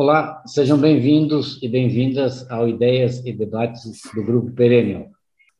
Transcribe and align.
Olá, 0.00 0.44
sejam 0.46 0.78
bem-vindos 0.78 1.60
e 1.60 1.66
bem-vindas 1.66 2.48
ao 2.48 2.68
Ideias 2.68 3.18
e 3.26 3.32
Debates 3.32 4.00
do 4.14 4.22
Grupo 4.22 4.52
Perennial. 4.52 5.08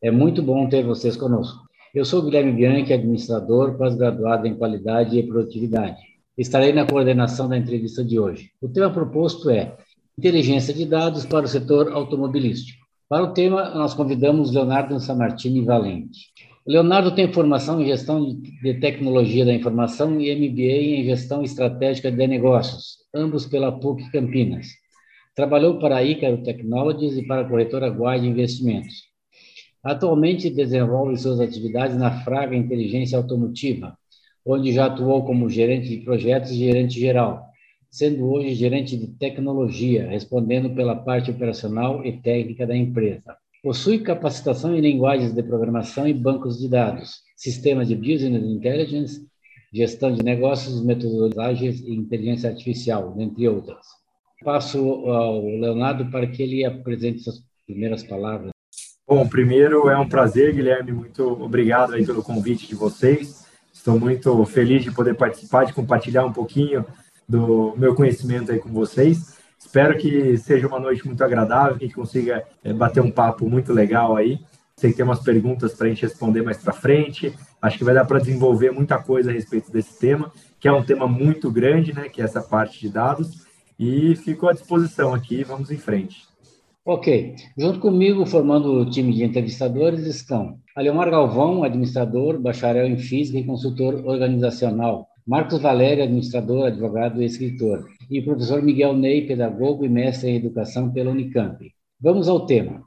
É 0.01 0.09
muito 0.09 0.41
bom 0.41 0.69
ter 0.69 0.81
vocês 0.81 1.17
conosco. 1.17 1.59
Eu 1.93 2.05
sou 2.05 2.21
Guilherme 2.21 2.53
Bianchi, 2.53 2.93
administrador, 2.93 3.77
pós-graduado 3.77 4.47
em 4.47 4.55
qualidade 4.55 5.19
e 5.19 5.27
produtividade. 5.27 5.97
Estarei 6.37 6.71
na 6.71 6.87
coordenação 6.87 7.49
da 7.49 7.57
entrevista 7.57 8.01
de 8.01 8.17
hoje. 8.17 8.49
O 8.61 8.69
tema 8.69 8.89
proposto 8.89 9.49
é 9.49 9.75
Inteligência 10.17 10.73
de 10.73 10.85
Dados 10.85 11.25
para 11.25 11.43
o 11.43 11.49
setor 11.49 11.91
automobilístico. 11.91 12.79
Para 13.09 13.25
o 13.25 13.33
tema, 13.33 13.71
nós 13.71 13.93
convidamos 13.93 14.53
Leonardo 14.53 14.97
Samartini 15.01 15.65
Valente. 15.65 16.31
Leonardo 16.69 17.15
tem 17.15 17.33
formação 17.33 17.81
em 17.81 17.87
gestão 17.87 18.23
de 18.61 18.75
tecnologia 18.75 19.43
da 19.43 19.51
informação 19.51 20.21
e 20.21 20.31
MBA 20.35 20.99
em 20.99 21.03
gestão 21.03 21.41
estratégica 21.41 22.11
de 22.11 22.27
negócios, 22.27 22.97
ambos 23.11 23.47
pela 23.47 23.71
PUC 23.71 24.11
Campinas. 24.11 24.67
Trabalhou 25.35 25.79
para 25.79 25.95
a 25.97 26.03
Icaro 26.03 26.43
Technologies 26.43 27.17
e 27.17 27.25
para 27.25 27.41
a 27.41 27.49
corretora 27.49 27.89
Guide 27.89 28.27
Investimentos. 28.27 29.05
Atualmente 29.83 30.47
desenvolve 30.51 31.17
suas 31.17 31.39
atividades 31.39 31.97
na 31.97 32.23
Fraga 32.23 32.55
Inteligência 32.55 33.17
Automotiva, 33.17 33.97
onde 34.45 34.71
já 34.71 34.85
atuou 34.85 35.25
como 35.25 35.49
gerente 35.49 35.89
de 35.89 36.05
projetos 36.05 36.51
e 36.51 36.57
gerente 36.57 36.99
geral, 36.99 37.47
sendo 37.89 38.31
hoje 38.31 38.53
gerente 38.53 38.95
de 38.95 39.07
tecnologia, 39.07 40.07
respondendo 40.07 40.69
pela 40.75 40.95
parte 40.95 41.31
operacional 41.31 42.05
e 42.05 42.21
técnica 42.21 42.67
da 42.67 42.77
empresa. 42.77 43.35
Possui 43.61 43.99
capacitação 43.99 44.73
em 44.73 44.79
linguagens 44.79 45.33
de 45.33 45.43
programação 45.43 46.07
e 46.07 46.13
bancos 46.13 46.57
de 46.57 46.69
dados, 46.69 47.21
sistemas 47.35 47.89
de 47.89 47.95
business 47.95 48.41
intelligence, 48.41 49.27
gestão 49.73 50.13
de 50.13 50.23
negócios, 50.23 50.81
metodologias 50.81 51.81
e 51.81 51.93
inteligência 51.93 52.49
artificial, 52.49 53.13
entre 53.19 53.49
outras. 53.49 53.85
Passo 54.45 54.79
ao 55.09 55.45
Leonardo 55.45 56.09
para 56.09 56.25
que 56.25 56.41
ele 56.41 56.63
apresente 56.63 57.19
suas 57.19 57.43
primeiras 57.67 58.01
palavras. 58.01 58.51
Bom, 59.05 59.27
primeiro 59.27 59.89
é 59.89 59.97
um 59.97 60.07
prazer, 60.07 60.53
Guilherme, 60.55 60.93
muito 60.93 61.27
obrigado 61.43 61.95
aí 61.95 62.05
pelo 62.05 62.23
convite 62.23 62.65
de 62.65 62.75
vocês. 62.75 63.45
Estou 63.73 63.99
muito 63.99 64.45
feliz 64.45 64.83
de 64.85 64.91
poder 64.91 65.15
participar, 65.15 65.65
de 65.65 65.73
compartilhar 65.73 66.25
um 66.25 66.31
pouquinho 66.31 66.85
do 67.27 67.75
meu 67.77 67.93
conhecimento 67.93 68.53
aí 68.53 68.59
com 68.59 68.69
vocês. 68.69 69.38
Espero 69.59 69.97
que 69.97 70.37
seja 70.37 70.67
uma 70.67 70.79
noite 70.79 71.05
muito 71.05 71.23
agradável, 71.23 71.77
que 71.77 71.83
a 71.83 71.87
gente 71.87 71.95
consiga 71.95 72.43
é, 72.63 72.71
bater 72.71 73.01
um 73.01 73.11
papo 73.11 73.47
muito 73.49 73.73
legal 73.73 74.15
aí. 74.15 74.39
Sei 74.75 74.91
que 74.91 74.95
tem 74.95 75.05
umas 75.05 75.19
perguntas 75.19 75.73
para 75.73 75.87
a 75.87 75.89
gente 75.89 76.01
responder 76.01 76.41
mais 76.41 76.57
para 76.57 76.71
frente. 76.71 77.33
Acho 77.61 77.77
que 77.77 77.83
vai 77.83 77.93
dar 77.93 78.05
para 78.05 78.19
desenvolver 78.19 78.71
muita 78.71 78.97
coisa 78.97 79.29
a 79.29 79.33
respeito 79.33 79.69
desse 79.69 79.99
tema, 79.99 80.31
que 80.57 80.69
é 80.69 80.71
um 80.71 80.83
tema 80.83 81.05
muito 81.05 81.51
grande, 81.51 81.93
né? 81.93 82.07
Que 82.07 82.21
é 82.21 82.25
essa 82.25 82.41
parte 82.41 82.79
de 82.79 82.89
dados. 82.89 83.45
E 83.77 84.15
fico 84.15 84.47
à 84.47 84.53
disposição 84.53 85.13
aqui. 85.13 85.43
Vamos 85.43 85.69
em 85.69 85.77
frente. 85.77 86.29
Ok. 86.85 87.35
Junto 87.57 87.79
comigo, 87.79 88.25
formando 88.25 88.71
o 88.71 88.89
time 88.89 89.13
de 89.13 89.23
entrevistadores, 89.25 90.07
estão 90.07 90.57
Aleomar 90.75 91.11
Galvão, 91.11 91.63
administrador, 91.63 92.39
bacharel 92.39 92.87
em 92.87 92.97
física 92.97 93.37
e 93.37 93.43
consultor 93.43 93.95
organizacional. 94.05 95.09
Marcos 95.27 95.61
Valério, 95.61 96.03
administrador, 96.03 96.67
advogado 96.67 97.21
e 97.21 97.25
escritor, 97.25 97.85
e 98.09 98.19
o 98.19 98.23
professor 98.23 98.61
Miguel 98.61 98.95
Ney, 98.95 99.27
pedagogo 99.27 99.85
e 99.85 99.89
mestre 99.89 100.29
em 100.29 100.35
educação 100.35 100.91
pela 100.91 101.11
Unicamp. 101.11 101.71
Vamos 102.01 102.27
ao 102.27 102.45
tema. 102.45 102.83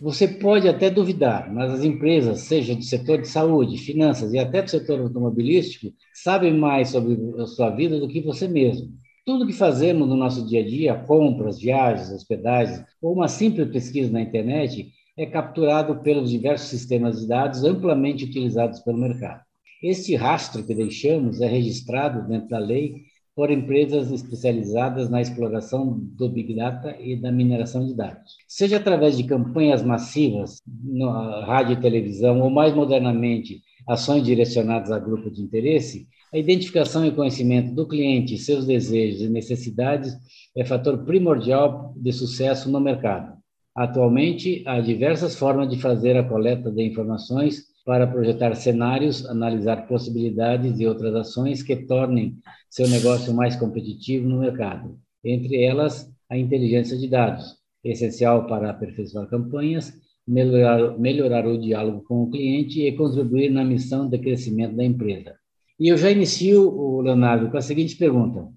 Você 0.00 0.28
pode 0.28 0.68
até 0.68 0.90
duvidar, 0.90 1.50
mas 1.50 1.72
as 1.72 1.82
empresas, 1.82 2.40
seja 2.40 2.74
do 2.74 2.82
setor 2.82 3.22
de 3.22 3.28
saúde, 3.28 3.78
finanças 3.78 4.34
e 4.34 4.38
até 4.38 4.60
do 4.60 4.70
setor 4.70 5.00
automobilístico, 5.00 5.90
sabem 6.12 6.52
mais 6.52 6.90
sobre 6.90 7.16
a 7.40 7.46
sua 7.46 7.70
vida 7.70 7.98
do 7.98 8.06
que 8.06 8.20
você 8.20 8.46
mesmo. 8.46 8.88
Tudo 9.24 9.46
que 9.46 9.54
fazemos 9.54 10.06
no 10.06 10.14
nosso 10.14 10.46
dia 10.46 10.60
a 10.60 10.66
dia, 10.66 10.94
compras, 10.94 11.58
viagens, 11.58 12.12
hospedagens 12.12 12.84
ou 13.00 13.14
uma 13.14 13.26
simples 13.26 13.70
pesquisa 13.70 14.12
na 14.12 14.20
internet, 14.20 14.92
é 15.16 15.24
capturado 15.24 16.02
pelos 16.02 16.30
diversos 16.30 16.68
sistemas 16.68 17.20
de 17.20 17.26
dados 17.26 17.64
amplamente 17.64 18.26
utilizados 18.26 18.80
pelo 18.80 18.98
mercado. 18.98 19.40
Este 19.82 20.14
rastro 20.14 20.62
que 20.62 20.74
deixamos 20.74 21.40
é 21.40 21.46
registrado 21.46 22.28
dentro 22.28 22.48
da 22.48 22.58
lei 22.58 23.05
por 23.36 23.50
empresas 23.50 24.10
especializadas 24.10 25.10
na 25.10 25.20
exploração 25.20 26.00
do 26.16 26.26
Big 26.26 26.54
Data 26.54 26.96
e 26.98 27.14
da 27.14 27.30
mineração 27.30 27.86
de 27.86 27.94
dados. 27.94 28.34
Seja 28.48 28.78
através 28.78 29.18
de 29.18 29.24
campanhas 29.24 29.82
massivas, 29.82 30.62
na 30.82 31.44
rádio 31.44 31.74
e 31.74 31.80
televisão, 31.80 32.40
ou 32.40 32.48
mais 32.48 32.74
modernamente, 32.74 33.60
ações 33.86 34.24
direcionadas 34.24 34.90
a 34.90 34.98
grupo 34.98 35.30
de 35.30 35.42
interesse, 35.42 36.08
a 36.32 36.38
identificação 36.38 37.04
e 37.04 37.12
conhecimento 37.12 37.74
do 37.74 37.86
cliente, 37.86 38.38
seus 38.38 38.64
desejos 38.64 39.20
e 39.20 39.28
necessidades 39.28 40.16
é 40.56 40.64
fator 40.64 41.04
primordial 41.04 41.92
de 41.94 42.12
sucesso 42.12 42.70
no 42.70 42.80
mercado. 42.80 43.36
Atualmente, 43.74 44.62
há 44.66 44.80
diversas 44.80 45.36
formas 45.36 45.68
de 45.68 45.78
fazer 45.78 46.16
a 46.16 46.24
coleta 46.24 46.70
de 46.70 46.82
informações 46.82 47.64
para 47.86 48.04
projetar 48.04 48.52
cenários, 48.56 49.24
analisar 49.26 49.86
possibilidades 49.86 50.80
e 50.80 50.86
outras 50.88 51.14
ações 51.14 51.62
que 51.62 51.76
tornem 51.76 52.36
seu 52.68 52.88
negócio 52.88 53.32
mais 53.32 53.54
competitivo 53.54 54.28
no 54.28 54.40
mercado. 54.40 54.98
Entre 55.24 55.62
elas, 55.62 56.12
a 56.28 56.36
inteligência 56.36 56.98
de 56.98 57.08
dados, 57.08 57.44
essencial 57.84 58.48
para 58.48 58.70
aperfeiçoar 58.70 59.28
campanhas, 59.28 59.92
melhorar, 60.26 60.98
melhorar 60.98 61.46
o 61.46 61.56
diálogo 61.56 62.02
com 62.02 62.24
o 62.24 62.30
cliente 62.30 62.82
e 62.82 62.90
contribuir 62.90 63.50
na 63.50 63.64
missão 63.64 64.08
de 64.08 64.18
crescimento 64.18 64.74
da 64.74 64.84
empresa. 64.84 65.36
E 65.78 65.86
eu 65.86 65.96
já 65.96 66.10
inicio, 66.10 67.00
Leonardo, 67.02 67.48
com 67.50 67.56
a 67.56 67.62
seguinte 67.62 67.94
pergunta. 67.94 68.48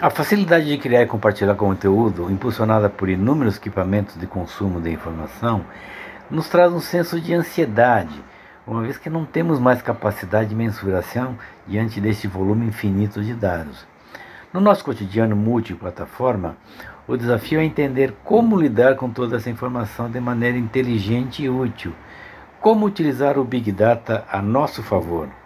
A 0.00 0.08
facilidade 0.08 0.66
de 0.66 0.78
criar 0.78 1.02
e 1.02 1.06
compartilhar 1.06 1.56
conteúdo, 1.56 2.30
impulsionada 2.30 2.88
por 2.88 3.08
inúmeros 3.08 3.56
equipamentos 3.56 4.16
de 4.16 4.26
consumo 4.26 4.80
de 4.80 4.90
informação, 4.90 5.64
nos 6.30 6.48
traz 6.48 6.72
um 6.72 6.80
senso 6.80 7.20
de 7.20 7.34
ansiedade, 7.34 8.22
uma 8.66 8.82
vez 8.82 8.96
que 8.96 9.10
não 9.10 9.24
temos 9.24 9.58
mais 9.58 9.82
capacidade 9.82 10.50
de 10.50 10.54
mensuração 10.54 11.36
diante 11.66 12.00
deste 12.00 12.28
volume 12.28 12.66
infinito 12.66 13.22
de 13.22 13.34
dados. 13.34 13.86
No 14.52 14.60
nosso 14.60 14.84
cotidiano 14.84 15.34
multiplataforma, 15.34 16.56
o 17.08 17.16
desafio 17.16 17.60
é 17.60 17.64
entender 17.64 18.14
como 18.22 18.60
lidar 18.60 18.96
com 18.96 19.10
toda 19.10 19.36
essa 19.36 19.50
informação 19.50 20.10
de 20.10 20.20
maneira 20.20 20.56
inteligente 20.56 21.42
e 21.42 21.48
útil. 21.48 21.92
Como 22.60 22.86
utilizar 22.86 23.38
o 23.38 23.44
Big 23.44 23.72
Data 23.72 24.24
a 24.30 24.40
nosso 24.40 24.82
favor? 24.82 25.39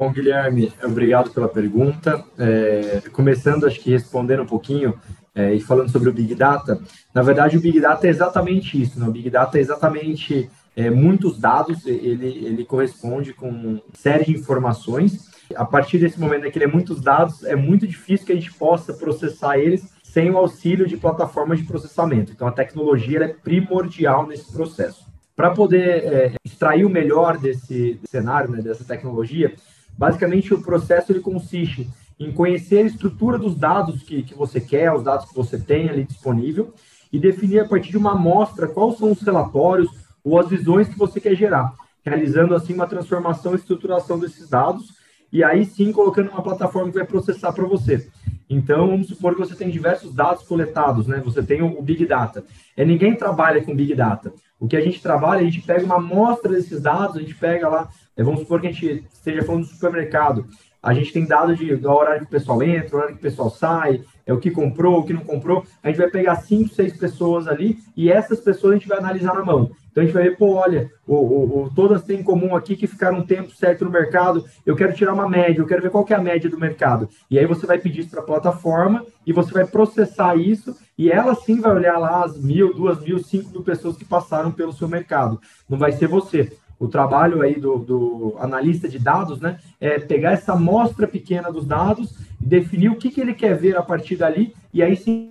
Bom, 0.00 0.10
Guilherme, 0.10 0.72
obrigado 0.82 1.28
pela 1.28 1.46
pergunta. 1.46 2.24
É, 2.38 3.02
começando, 3.12 3.66
acho 3.66 3.78
que 3.78 3.90
respondendo 3.90 4.44
um 4.44 4.46
pouquinho 4.46 4.98
é, 5.34 5.52
e 5.52 5.60
falando 5.60 5.90
sobre 5.90 6.08
o 6.08 6.12
Big 6.14 6.34
Data, 6.34 6.80
na 7.12 7.20
verdade 7.20 7.58
o 7.58 7.60
Big 7.60 7.78
Data 7.78 8.06
é 8.06 8.10
exatamente 8.10 8.80
isso, 8.80 8.98
né? 8.98 9.06
o 9.06 9.10
Big 9.10 9.28
Data 9.28 9.58
é 9.58 9.60
exatamente 9.60 10.50
é, 10.74 10.88
muitos 10.88 11.38
dados, 11.38 11.84
ele, 11.84 12.28
ele 12.46 12.64
corresponde 12.64 13.34
com 13.34 13.78
série 13.92 14.24
de 14.24 14.32
informações. 14.32 15.28
A 15.54 15.66
partir 15.66 15.98
desse 15.98 16.18
momento 16.18 16.46
em 16.46 16.50
que 16.50 16.56
ele 16.56 16.64
é 16.64 16.68
muitos 16.68 16.98
dados, 17.02 17.44
é 17.44 17.54
muito 17.54 17.86
difícil 17.86 18.24
que 18.24 18.32
a 18.32 18.36
gente 18.36 18.54
possa 18.54 18.94
processar 18.94 19.58
eles 19.58 19.86
sem 20.02 20.30
o 20.30 20.38
auxílio 20.38 20.86
de 20.86 20.96
plataformas 20.96 21.58
de 21.58 21.66
processamento. 21.66 22.32
Então 22.32 22.48
a 22.48 22.52
tecnologia 22.52 23.22
é 23.22 23.28
primordial 23.28 24.26
nesse 24.26 24.50
processo. 24.50 25.04
Para 25.36 25.50
poder 25.50 26.04
é, 26.04 26.32
extrair 26.42 26.86
o 26.86 26.90
melhor 26.90 27.36
desse 27.36 28.00
cenário, 28.08 28.50
né, 28.50 28.62
dessa 28.62 28.84
tecnologia, 28.84 29.54
basicamente 30.00 30.54
o 30.54 30.62
processo 30.62 31.12
ele 31.12 31.20
consiste 31.20 31.86
em 32.18 32.32
conhecer 32.32 32.78
a 32.78 32.86
estrutura 32.86 33.38
dos 33.38 33.54
dados 33.54 34.02
que, 34.02 34.22
que 34.22 34.34
você 34.34 34.58
quer, 34.58 34.90
os 34.90 35.02
dados 35.02 35.26
que 35.26 35.34
você 35.34 35.58
tem 35.58 35.90
ali 35.90 36.04
disponível, 36.04 36.72
e 37.12 37.18
definir 37.18 37.60
a 37.60 37.68
partir 37.68 37.90
de 37.90 37.98
uma 37.98 38.12
amostra 38.12 38.66
quais 38.66 38.96
são 38.96 39.12
os 39.12 39.20
relatórios 39.20 39.90
ou 40.24 40.40
as 40.40 40.48
visões 40.48 40.88
que 40.88 40.98
você 40.98 41.20
quer 41.20 41.34
gerar, 41.34 41.74
realizando 42.02 42.54
assim 42.54 42.72
uma 42.72 42.86
transformação 42.86 43.52
e 43.52 43.56
estruturação 43.56 44.18
desses 44.18 44.48
dados, 44.48 44.86
e 45.30 45.44
aí 45.44 45.66
sim 45.66 45.92
colocando 45.92 46.30
uma 46.30 46.42
plataforma 46.42 46.90
que 46.90 46.96
vai 46.96 47.06
processar 47.06 47.52
para 47.52 47.66
você. 47.66 48.08
Então, 48.48 48.88
vamos 48.88 49.08
supor 49.08 49.34
que 49.34 49.40
você 49.40 49.54
tem 49.54 49.68
diversos 49.68 50.14
dados 50.14 50.44
coletados, 50.44 51.06
né? 51.06 51.20
Você 51.24 51.42
tem 51.42 51.62
o 51.62 51.80
Big 51.82 52.04
Data. 52.04 52.42
É, 52.76 52.84
ninguém 52.84 53.14
trabalha 53.14 53.62
com 53.62 53.76
Big 53.76 53.94
Data. 53.94 54.32
O 54.58 54.66
que 54.66 54.76
a 54.76 54.80
gente 54.80 55.00
trabalha, 55.00 55.40
a 55.40 55.44
gente 55.44 55.62
pega 55.62 55.84
uma 55.84 55.96
amostra 55.96 56.52
desses 56.52 56.82
dados, 56.82 57.16
a 57.16 57.20
gente 57.20 57.34
pega 57.36 57.68
lá, 57.68 57.88
vamos 58.24 58.40
supor 58.40 58.60
que 58.60 58.68
a 58.68 58.72
gente 58.72 59.04
esteja 59.12 59.42
falando 59.42 59.62
do 59.62 59.68
supermercado, 59.68 60.46
a 60.82 60.94
gente 60.94 61.12
tem 61.12 61.26
dados 61.26 61.58
de, 61.58 61.76
do 61.76 61.90
horário 61.90 62.22
que 62.22 62.26
o 62.26 62.30
pessoal 62.30 62.62
entra, 62.62 62.96
horário 62.96 63.14
que 63.14 63.20
o 63.20 63.22
pessoal 63.22 63.50
sai, 63.50 64.02
é 64.26 64.32
o 64.32 64.38
que 64.38 64.50
comprou, 64.50 64.98
o 65.00 65.04
que 65.04 65.12
não 65.12 65.22
comprou. 65.22 65.64
A 65.82 65.88
gente 65.88 65.98
vai 65.98 66.08
pegar 66.08 66.36
cinco, 66.36 66.74
seis 66.74 66.96
pessoas 66.96 67.46
ali 67.46 67.78
e 67.96 68.10
essas 68.10 68.40
pessoas 68.40 68.72
a 68.72 68.76
gente 68.76 68.88
vai 68.88 68.98
analisar 68.98 69.34
na 69.34 69.44
mão. 69.44 69.70
Então 69.90 70.02
a 70.02 70.06
gente 70.06 70.14
vai 70.14 70.22
ver, 70.22 70.36
pô, 70.36 70.54
olha, 70.54 70.90
o, 71.06 71.14
o, 71.16 71.64
o, 71.64 71.74
todas 71.74 72.04
têm 72.04 72.20
em 72.20 72.22
comum 72.22 72.56
aqui 72.56 72.76
que 72.76 72.86
ficaram 72.86 73.18
um 73.18 73.26
tempo 73.26 73.50
certo 73.50 73.84
no 73.84 73.90
mercado. 73.90 74.44
Eu 74.64 74.76
quero 74.76 74.94
tirar 74.94 75.12
uma 75.12 75.28
média, 75.28 75.60
eu 75.60 75.66
quero 75.66 75.82
ver 75.82 75.90
qual 75.90 76.04
que 76.04 76.14
é 76.14 76.16
a 76.16 76.22
média 76.22 76.48
do 76.48 76.58
mercado. 76.58 77.08
E 77.30 77.38
aí 77.38 77.44
você 77.44 77.66
vai 77.66 77.78
pedir 77.78 78.00
isso 78.00 78.10
para 78.10 78.20
a 78.20 78.24
plataforma 78.24 79.04
e 79.26 79.32
você 79.32 79.52
vai 79.52 79.66
processar 79.66 80.36
isso 80.36 80.74
e 80.96 81.10
ela 81.10 81.34
sim 81.34 81.60
vai 81.60 81.74
olhar 81.74 81.98
lá 81.98 82.24
as 82.24 82.38
mil, 82.38 82.72
duas 82.72 83.00
mil, 83.00 83.18
cinco 83.18 83.50
mil 83.50 83.62
pessoas 83.62 83.96
que 83.96 84.04
passaram 84.04 84.50
pelo 84.50 84.72
seu 84.72 84.88
mercado. 84.88 85.40
Não 85.68 85.76
vai 85.76 85.92
ser 85.92 86.06
você. 86.06 86.50
O 86.80 86.88
trabalho 86.88 87.42
aí 87.42 87.60
do, 87.60 87.78
do 87.78 88.36
analista 88.38 88.88
de 88.88 88.98
dados, 88.98 89.38
né, 89.38 89.58
é 89.78 89.98
pegar 89.98 90.32
essa 90.32 90.54
amostra 90.54 91.06
pequena 91.06 91.52
dos 91.52 91.66
dados, 91.66 92.18
definir 92.40 92.90
o 92.90 92.96
que, 92.96 93.10
que 93.10 93.20
ele 93.20 93.34
quer 93.34 93.54
ver 93.54 93.76
a 93.76 93.82
partir 93.82 94.16
dali, 94.16 94.54
e 94.72 94.82
aí 94.82 94.96
sim 94.96 95.30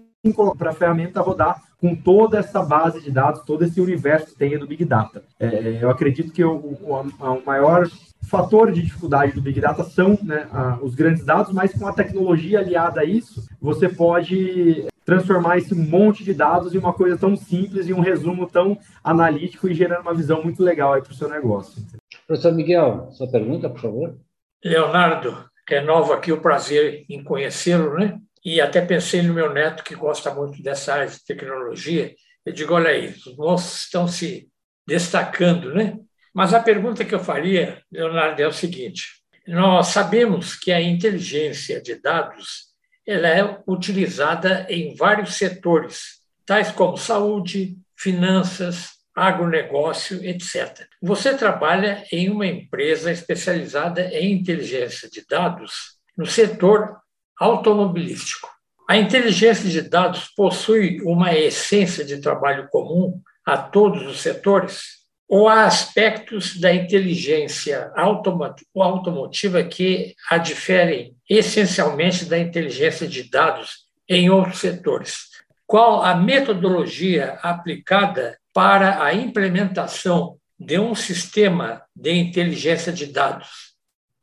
para 0.58 0.70
a 0.70 0.74
ferramenta 0.74 1.22
rodar 1.22 1.64
com 1.80 1.96
toda 1.96 2.38
essa 2.38 2.62
base 2.62 3.02
de 3.02 3.10
dados, 3.10 3.42
todo 3.44 3.64
esse 3.64 3.80
universo 3.80 4.28
que 4.28 4.36
tem 4.36 4.58
do 4.58 4.68
Big 4.68 4.84
Data. 4.84 5.24
É, 5.40 5.80
eu 5.82 5.90
acredito 5.90 6.34
que 6.34 6.44
o, 6.44 6.56
o, 6.56 7.02
o, 7.20 7.46
maior 7.46 7.88
fator 8.22 8.72
de 8.72 8.82
dificuldade 8.82 9.32
do 9.32 9.42
Big 9.42 9.62
Data 9.62 9.84
são 9.84 10.20
né, 10.22 10.48
a, 10.52 10.78
os 10.82 10.94
grandes 10.94 11.24
dados, 11.24 11.54
mas 11.54 11.72
com 11.72 11.88
a 11.88 11.94
tecnologia 11.94 12.60
aliada 12.60 13.02
a 13.02 13.06
isso, 13.06 13.48
você 13.62 13.88
pode 13.88 14.89
transformar 15.10 15.58
esse 15.58 15.74
monte 15.74 16.24
de 16.24 16.36
dados 16.36 16.76
em 16.76 16.78
uma 16.78 16.94
coisa 16.94 17.18
tão 17.18 17.36
simples 17.36 17.88
e 17.88 17.94
um 17.94 18.00
resumo 18.00 18.48
tão 18.48 18.78
analítico 19.04 19.68
e 19.68 19.74
gerando 19.74 20.04
uma 20.04 20.14
visão 20.14 20.44
muito 20.44 20.64
legal 20.64 21.02
para 21.02 21.12
o 21.12 21.16
seu 21.16 21.28
negócio. 21.28 21.82
Professor 22.28 22.54
Miguel, 22.54 23.10
sua 23.12 23.28
pergunta, 23.28 23.68
por 23.68 23.80
favor. 23.80 24.20
Leonardo, 24.64 25.50
que 25.66 25.74
é 25.74 25.82
novo 25.82 26.14
aqui, 26.14 26.32
o 26.32 26.40
prazer 26.42 27.06
em 27.10 27.24
conhecê-lo, 27.24 27.96
né? 27.96 28.20
E 28.46 28.62
até 28.62 28.82
pensei 28.82 29.24
no 29.24 29.34
meu 29.34 29.52
neto, 29.52 29.84
que 29.84 29.96
gosta 29.96 30.32
muito 30.32 30.62
dessa 30.62 30.94
área 30.94 31.08
de 31.08 31.26
tecnologia. 31.26 32.14
Eu 32.46 32.54
digo: 32.54 32.76
olha 32.76 32.92
aí, 32.92 33.08
os 33.08 33.36
moços 33.36 33.86
estão 33.86 34.08
se 34.08 34.48
destacando, 34.88 35.74
né? 35.74 35.98
Mas 36.34 36.54
a 36.54 36.60
pergunta 36.60 37.04
que 37.04 37.16
eu 37.16 37.20
faria, 37.20 37.82
Leonardo, 37.92 38.40
é 38.40 38.48
o 38.48 38.54
seguinte: 38.54 39.06
nós 39.48 39.88
sabemos 39.88 40.54
que 40.56 40.72
a 40.72 40.80
inteligência 40.80 41.82
de 41.82 42.00
dados 42.00 42.69
ela 43.10 43.28
é 43.28 43.60
utilizada 43.68 44.68
em 44.70 44.96
vários 44.96 45.34
setores, 45.34 46.20
tais 46.46 46.72
como 46.72 46.96
saúde, 46.96 47.76
finanças, 47.98 48.92
agronegócio, 49.16 50.24
etc. 50.24 50.86
Você 51.02 51.36
trabalha 51.36 52.06
em 52.12 52.30
uma 52.30 52.46
empresa 52.46 53.12
especializada 53.12 54.08
em 54.14 54.34
inteligência 54.34 55.10
de 55.10 55.26
dados 55.28 55.98
no 56.16 56.28
setor 56.28 56.98
automobilístico. 57.40 58.48
A 58.88 58.96
inteligência 58.96 59.68
de 59.68 59.82
dados 59.82 60.28
possui 60.36 61.02
uma 61.02 61.34
essência 61.34 62.06
de 62.06 62.22
trabalho 62.22 62.68
comum 62.70 63.20
a 63.44 63.58
todos 63.58 64.06
os 64.06 64.22
setores? 64.22 64.99
Ou 65.30 65.48
há 65.48 65.66
aspectos 65.66 66.60
da 66.60 66.74
inteligência 66.74 67.92
automotiva 67.96 69.64
que 69.64 70.16
a 70.28 70.40
diferem 70.40 71.16
essencialmente 71.30 72.26
da 72.26 72.40
inteligência 72.40 73.08
de 73.08 73.30
dados 73.30 73.86
em 74.10 74.32
outros 74.32 74.58
setores? 74.58 75.30
Qual 75.68 76.02
a 76.02 76.16
metodologia 76.16 77.38
aplicada 77.44 78.40
para 78.52 79.04
a 79.04 79.14
implementação 79.14 80.38
de 80.60 80.80
um 80.80 80.96
sistema 80.96 81.84
de 81.96 82.12
inteligência 82.12 82.92
de 82.92 83.06
dados? 83.06 83.70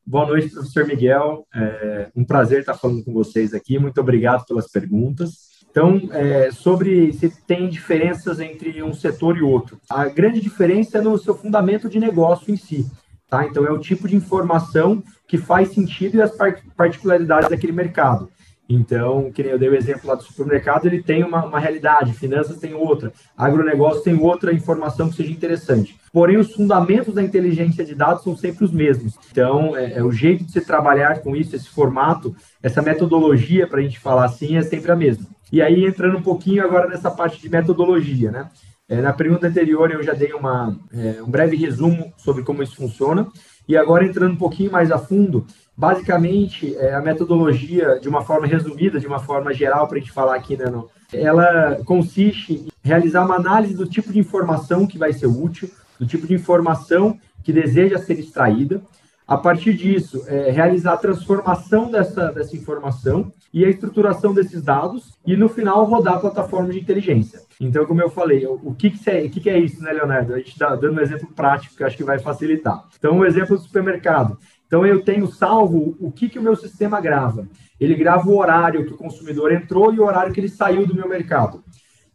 Boa 0.04 0.26
noite, 0.26 0.50
professor 0.50 0.86
Miguel. 0.86 1.46
É 1.54 2.10
um 2.16 2.24
prazer 2.24 2.60
estar 2.60 2.74
falando 2.74 3.04
com 3.04 3.12
vocês 3.12 3.54
aqui. 3.54 3.78
Muito 3.78 4.00
obrigado 4.00 4.44
pelas 4.44 4.68
perguntas. 4.68 5.55
Então, 5.76 6.08
é, 6.10 6.50
sobre 6.50 7.12
se 7.12 7.28
tem 7.46 7.68
diferenças 7.68 8.40
entre 8.40 8.82
um 8.82 8.94
setor 8.94 9.36
e 9.36 9.42
outro. 9.42 9.78
A 9.90 10.06
grande 10.06 10.40
diferença 10.40 10.96
é 10.96 11.02
no 11.02 11.18
seu 11.18 11.34
fundamento 11.34 11.86
de 11.86 12.00
negócio 12.00 12.50
em 12.50 12.56
si. 12.56 12.90
Tá? 13.28 13.44
Então, 13.44 13.66
é 13.66 13.70
o 13.70 13.78
tipo 13.78 14.08
de 14.08 14.16
informação 14.16 15.04
que 15.28 15.36
faz 15.36 15.74
sentido 15.74 16.16
e 16.16 16.22
as 16.22 16.32
particularidades 16.74 17.50
daquele 17.50 17.74
mercado. 17.74 18.30
Então, 18.68 19.30
que 19.30 19.42
nem 19.42 19.52
eu 19.52 19.58
dei 19.58 19.68
o 19.68 19.76
exemplo 19.76 20.08
lá 20.08 20.16
do 20.16 20.24
supermercado, 20.24 20.86
ele 20.86 21.02
tem 21.02 21.22
uma, 21.22 21.44
uma 21.44 21.60
realidade, 21.60 22.12
finanças 22.12 22.58
tem 22.58 22.74
outra, 22.74 23.12
agronegócio 23.36 24.02
tem 24.02 24.18
outra 24.18 24.52
informação 24.52 25.08
que 25.08 25.16
seja 25.16 25.30
interessante. 25.30 25.96
Porém, 26.12 26.36
os 26.36 26.52
fundamentos 26.52 27.14
da 27.14 27.22
inteligência 27.22 27.84
de 27.84 27.94
dados 27.94 28.24
são 28.24 28.36
sempre 28.36 28.64
os 28.64 28.72
mesmos. 28.72 29.14
Então, 29.30 29.76
é, 29.76 29.98
é 29.98 30.02
o 30.02 30.10
jeito 30.10 30.44
de 30.44 30.50
se 30.50 30.60
trabalhar 30.60 31.20
com 31.20 31.36
isso, 31.36 31.54
esse 31.54 31.68
formato, 31.68 32.34
essa 32.60 32.82
metodologia, 32.82 33.68
para 33.68 33.78
a 33.78 33.82
gente 33.82 34.00
falar 34.00 34.24
assim, 34.24 34.56
é 34.56 34.62
sempre 34.62 34.90
a 34.90 34.96
mesma. 34.96 35.26
E 35.52 35.62
aí, 35.62 35.84
entrando 35.84 36.18
um 36.18 36.22
pouquinho 36.22 36.64
agora 36.64 36.88
nessa 36.88 37.10
parte 37.10 37.40
de 37.40 37.48
metodologia, 37.48 38.32
né? 38.32 38.50
É, 38.88 39.00
na 39.00 39.12
pergunta 39.12 39.48
anterior, 39.48 39.90
eu 39.90 40.02
já 40.02 40.12
dei 40.12 40.32
uma, 40.32 40.76
é, 40.92 41.20
um 41.22 41.28
breve 41.28 41.56
resumo 41.56 42.12
sobre 42.16 42.44
como 42.44 42.62
isso 42.62 42.76
funciona. 42.76 43.26
E 43.68 43.76
agora, 43.76 44.04
entrando 44.04 44.32
um 44.32 44.38
pouquinho 44.38 44.70
mais 44.70 44.92
a 44.92 44.98
fundo, 44.98 45.44
Basicamente, 45.76 46.74
é, 46.76 46.94
a 46.94 47.02
metodologia, 47.02 47.98
de 48.00 48.08
uma 48.08 48.22
forma 48.22 48.46
resumida, 48.46 48.98
de 48.98 49.06
uma 49.06 49.18
forma 49.18 49.52
geral, 49.52 49.86
para 49.86 49.98
a 49.98 50.00
gente 50.00 50.12
falar 50.12 50.34
aqui, 50.34 50.56
né, 50.56 50.66
no, 50.66 50.88
ela 51.12 51.78
consiste 51.84 52.54
em 52.54 52.68
realizar 52.82 53.24
uma 53.24 53.36
análise 53.36 53.74
do 53.74 53.86
tipo 53.86 54.12
de 54.12 54.18
informação 54.18 54.86
que 54.86 54.96
vai 54.96 55.12
ser 55.12 55.26
útil, 55.26 55.70
do 56.00 56.06
tipo 56.06 56.26
de 56.26 56.34
informação 56.34 57.18
que 57.44 57.52
deseja 57.52 57.98
ser 57.98 58.18
extraída. 58.18 58.80
A 59.28 59.36
partir 59.36 59.74
disso, 59.74 60.24
é, 60.28 60.50
realizar 60.52 60.92
a 60.92 60.96
transformação 60.96 61.90
dessa, 61.90 62.30
dessa 62.30 62.56
informação 62.56 63.32
e 63.52 63.64
a 63.64 63.68
estruturação 63.68 64.32
desses 64.32 64.62
dados 64.62 65.18
e, 65.26 65.36
no 65.36 65.48
final, 65.48 65.84
rodar 65.84 66.14
a 66.14 66.20
plataforma 66.20 66.72
de 66.72 66.78
inteligência. 66.78 67.40
Então, 67.60 67.84
como 67.86 68.00
eu 68.00 68.08
falei, 68.08 68.46
o 68.46 68.72
que, 68.74 68.90
que, 68.90 69.10
é, 69.10 69.24
o 69.24 69.30
que, 69.30 69.40
que 69.40 69.50
é 69.50 69.58
isso, 69.58 69.82
né, 69.82 69.92
Leonardo? 69.92 70.32
A 70.32 70.38
gente 70.38 70.52
está 70.52 70.76
dando 70.76 70.98
um 70.98 71.02
exemplo 71.02 71.28
prático 71.34 71.74
que 71.74 71.82
acho 71.82 71.96
que 71.96 72.04
vai 72.04 72.20
facilitar. 72.20 72.84
Então, 72.96 73.14
o 73.14 73.20
um 73.20 73.24
exemplo 73.24 73.56
do 73.56 73.62
supermercado. 73.62 74.38
Então, 74.66 74.84
eu 74.84 75.02
tenho 75.02 75.26
salvo 75.26 75.96
o 76.00 76.10
que, 76.10 76.28
que 76.28 76.38
o 76.38 76.42
meu 76.42 76.56
sistema 76.56 77.00
grava. 77.00 77.48
Ele 77.78 77.94
grava 77.94 78.28
o 78.28 78.36
horário 78.36 78.84
que 78.84 78.92
o 78.92 78.96
consumidor 78.96 79.52
entrou 79.52 79.92
e 79.92 80.00
o 80.00 80.04
horário 80.04 80.32
que 80.32 80.40
ele 80.40 80.48
saiu 80.48 80.86
do 80.86 80.94
meu 80.94 81.08
mercado. 81.08 81.62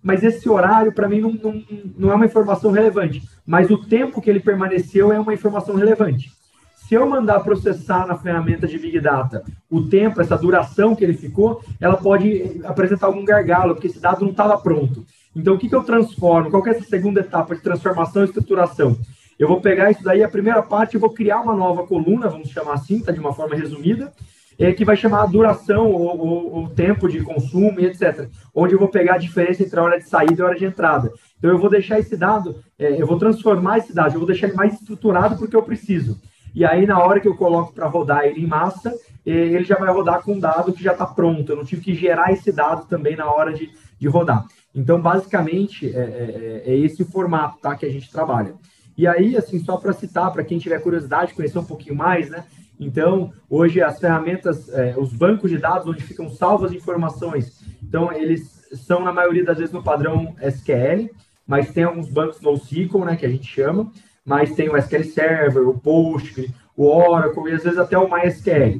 Mas 0.03 0.23
esse 0.23 0.49
horário, 0.49 0.91
para 0.91 1.07
mim, 1.07 1.21
não, 1.21 1.31
não, 1.31 1.63
não 1.97 2.11
é 2.11 2.15
uma 2.15 2.25
informação 2.25 2.71
relevante. 2.71 3.21
Mas 3.45 3.69
o 3.69 3.77
tempo 3.77 4.21
que 4.21 4.29
ele 4.29 4.39
permaneceu 4.39 5.11
é 5.11 5.19
uma 5.19 5.33
informação 5.33 5.75
relevante. 5.75 6.31
Se 6.75 6.95
eu 6.95 7.07
mandar 7.07 7.39
processar 7.39 8.05
na 8.05 8.17
ferramenta 8.17 8.67
de 8.67 8.77
Big 8.77 8.99
Data 8.99 9.43
o 9.69 9.83
tempo, 9.87 10.19
essa 10.19 10.37
duração 10.37 10.93
que 10.93 11.03
ele 11.05 11.13
ficou, 11.13 11.63
ela 11.79 11.95
pode 11.95 12.59
apresentar 12.65 13.07
algum 13.07 13.23
gargalo, 13.23 13.75
porque 13.75 13.87
esse 13.87 14.01
dado 14.01 14.23
não 14.23 14.31
estava 14.31 14.57
pronto. 14.57 15.05
Então, 15.33 15.53
o 15.53 15.57
que, 15.57 15.69
que 15.69 15.75
eu 15.75 15.83
transformo? 15.83 16.49
Qual 16.49 16.65
é 16.67 16.71
essa 16.71 16.83
segunda 16.83 17.21
etapa 17.21 17.55
de 17.55 17.61
transformação 17.61 18.23
e 18.23 18.25
estruturação? 18.25 18.97
Eu 19.41 19.47
vou 19.47 19.59
pegar 19.59 19.89
isso 19.89 20.03
daí, 20.03 20.23
a 20.23 20.29
primeira 20.29 20.61
parte, 20.61 20.93
eu 20.93 21.01
vou 21.01 21.09
criar 21.09 21.41
uma 21.41 21.55
nova 21.55 21.81
coluna, 21.87 22.29
vamos 22.29 22.49
chamar 22.49 22.73
assim, 22.73 23.01
tá, 23.01 23.11
de 23.11 23.19
uma 23.19 23.33
forma 23.33 23.55
resumida, 23.55 24.13
é, 24.59 24.71
que 24.71 24.85
vai 24.85 24.95
chamar 24.95 25.23
a 25.23 25.25
duração 25.25 25.87
ou, 25.87 26.63
o 26.63 26.69
tempo 26.69 27.09
de 27.09 27.23
consumo 27.23 27.79
e 27.79 27.87
etc. 27.87 28.29
Onde 28.53 28.75
eu 28.75 28.79
vou 28.79 28.87
pegar 28.87 29.15
a 29.15 29.17
diferença 29.17 29.63
entre 29.63 29.79
a 29.79 29.81
hora 29.81 29.97
de 29.97 30.07
saída 30.07 30.35
e 30.35 30.41
a 30.43 30.45
hora 30.45 30.55
de 30.55 30.65
entrada. 30.65 31.11
Então, 31.39 31.49
eu 31.49 31.57
vou 31.57 31.71
deixar 31.71 31.97
esse 31.97 32.15
dado, 32.15 32.55
é, 32.77 33.01
eu 33.01 33.07
vou 33.07 33.17
transformar 33.17 33.79
esse 33.79 33.91
dado, 33.95 34.13
eu 34.13 34.19
vou 34.19 34.27
deixar 34.27 34.45
ele 34.45 34.55
mais 34.55 34.75
estruturado 34.75 35.35
porque 35.37 35.55
eu 35.55 35.63
preciso. 35.63 36.21
E 36.53 36.63
aí, 36.63 36.85
na 36.85 36.99
hora 36.99 37.19
que 37.19 37.27
eu 37.27 37.35
coloco 37.35 37.73
para 37.73 37.87
rodar 37.87 38.25
ele 38.25 38.43
em 38.43 38.47
massa, 38.47 38.93
é, 39.25 39.31
ele 39.31 39.63
já 39.63 39.75
vai 39.75 39.91
rodar 39.91 40.21
com 40.21 40.33
um 40.33 40.39
dado 40.39 40.71
que 40.71 40.83
já 40.83 40.91
está 40.91 41.07
pronto. 41.07 41.51
Eu 41.51 41.55
não 41.55 41.65
tive 41.65 41.81
que 41.81 41.95
gerar 41.95 42.31
esse 42.31 42.51
dado 42.51 42.87
também 42.87 43.15
na 43.15 43.25
hora 43.25 43.51
de, 43.51 43.71
de 43.99 44.07
rodar. 44.07 44.45
Então, 44.75 45.01
basicamente, 45.01 45.87
é, 45.87 45.99
é, 45.99 46.63
é 46.67 46.77
esse 46.77 47.01
o 47.01 47.07
formato 47.07 47.57
tá, 47.59 47.75
que 47.75 47.87
a 47.87 47.91
gente 47.91 48.11
trabalha. 48.11 48.53
E 48.97 49.07
aí, 49.07 49.35
assim, 49.37 49.59
só 49.59 49.77
para 49.77 49.93
citar, 49.93 50.31
para 50.31 50.43
quem 50.43 50.59
tiver 50.59 50.81
curiosidade, 50.81 51.33
conhecer 51.33 51.59
um 51.59 51.65
pouquinho 51.65 51.95
mais, 51.95 52.29
né? 52.29 52.43
Então, 52.79 53.31
hoje 53.49 53.81
as 53.81 53.99
ferramentas, 53.99 54.67
é, 54.69 54.95
os 54.97 55.13
bancos 55.13 55.51
de 55.51 55.57
dados 55.57 55.87
onde 55.87 56.01
ficam 56.01 56.29
salvas 56.29 56.73
informações, 56.73 57.63
então 57.81 58.11
eles 58.11 58.67
são 58.73 59.03
na 59.03 59.13
maioria 59.13 59.43
das 59.43 59.57
vezes 59.57 59.73
no 59.73 59.83
padrão 59.83 60.35
SQL, 60.41 61.09
mas 61.45 61.71
tem 61.71 61.83
alguns 61.83 62.09
bancos 62.09 62.41
NoSQL, 62.41 63.05
né, 63.05 63.15
que 63.15 63.25
a 63.25 63.29
gente 63.29 63.45
chama, 63.45 63.91
mas 64.25 64.55
tem 64.55 64.69
o 64.69 64.77
SQL 64.77 65.03
Server, 65.03 65.67
o 65.67 65.79
Postgre, 65.79 66.53
o 66.75 66.87
Oracle 66.87 67.51
e 67.51 67.53
às 67.53 67.63
vezes 67.63 67.77
até 67.77 67.97
o 67.97 68.09
MySQL. 68.09 68.79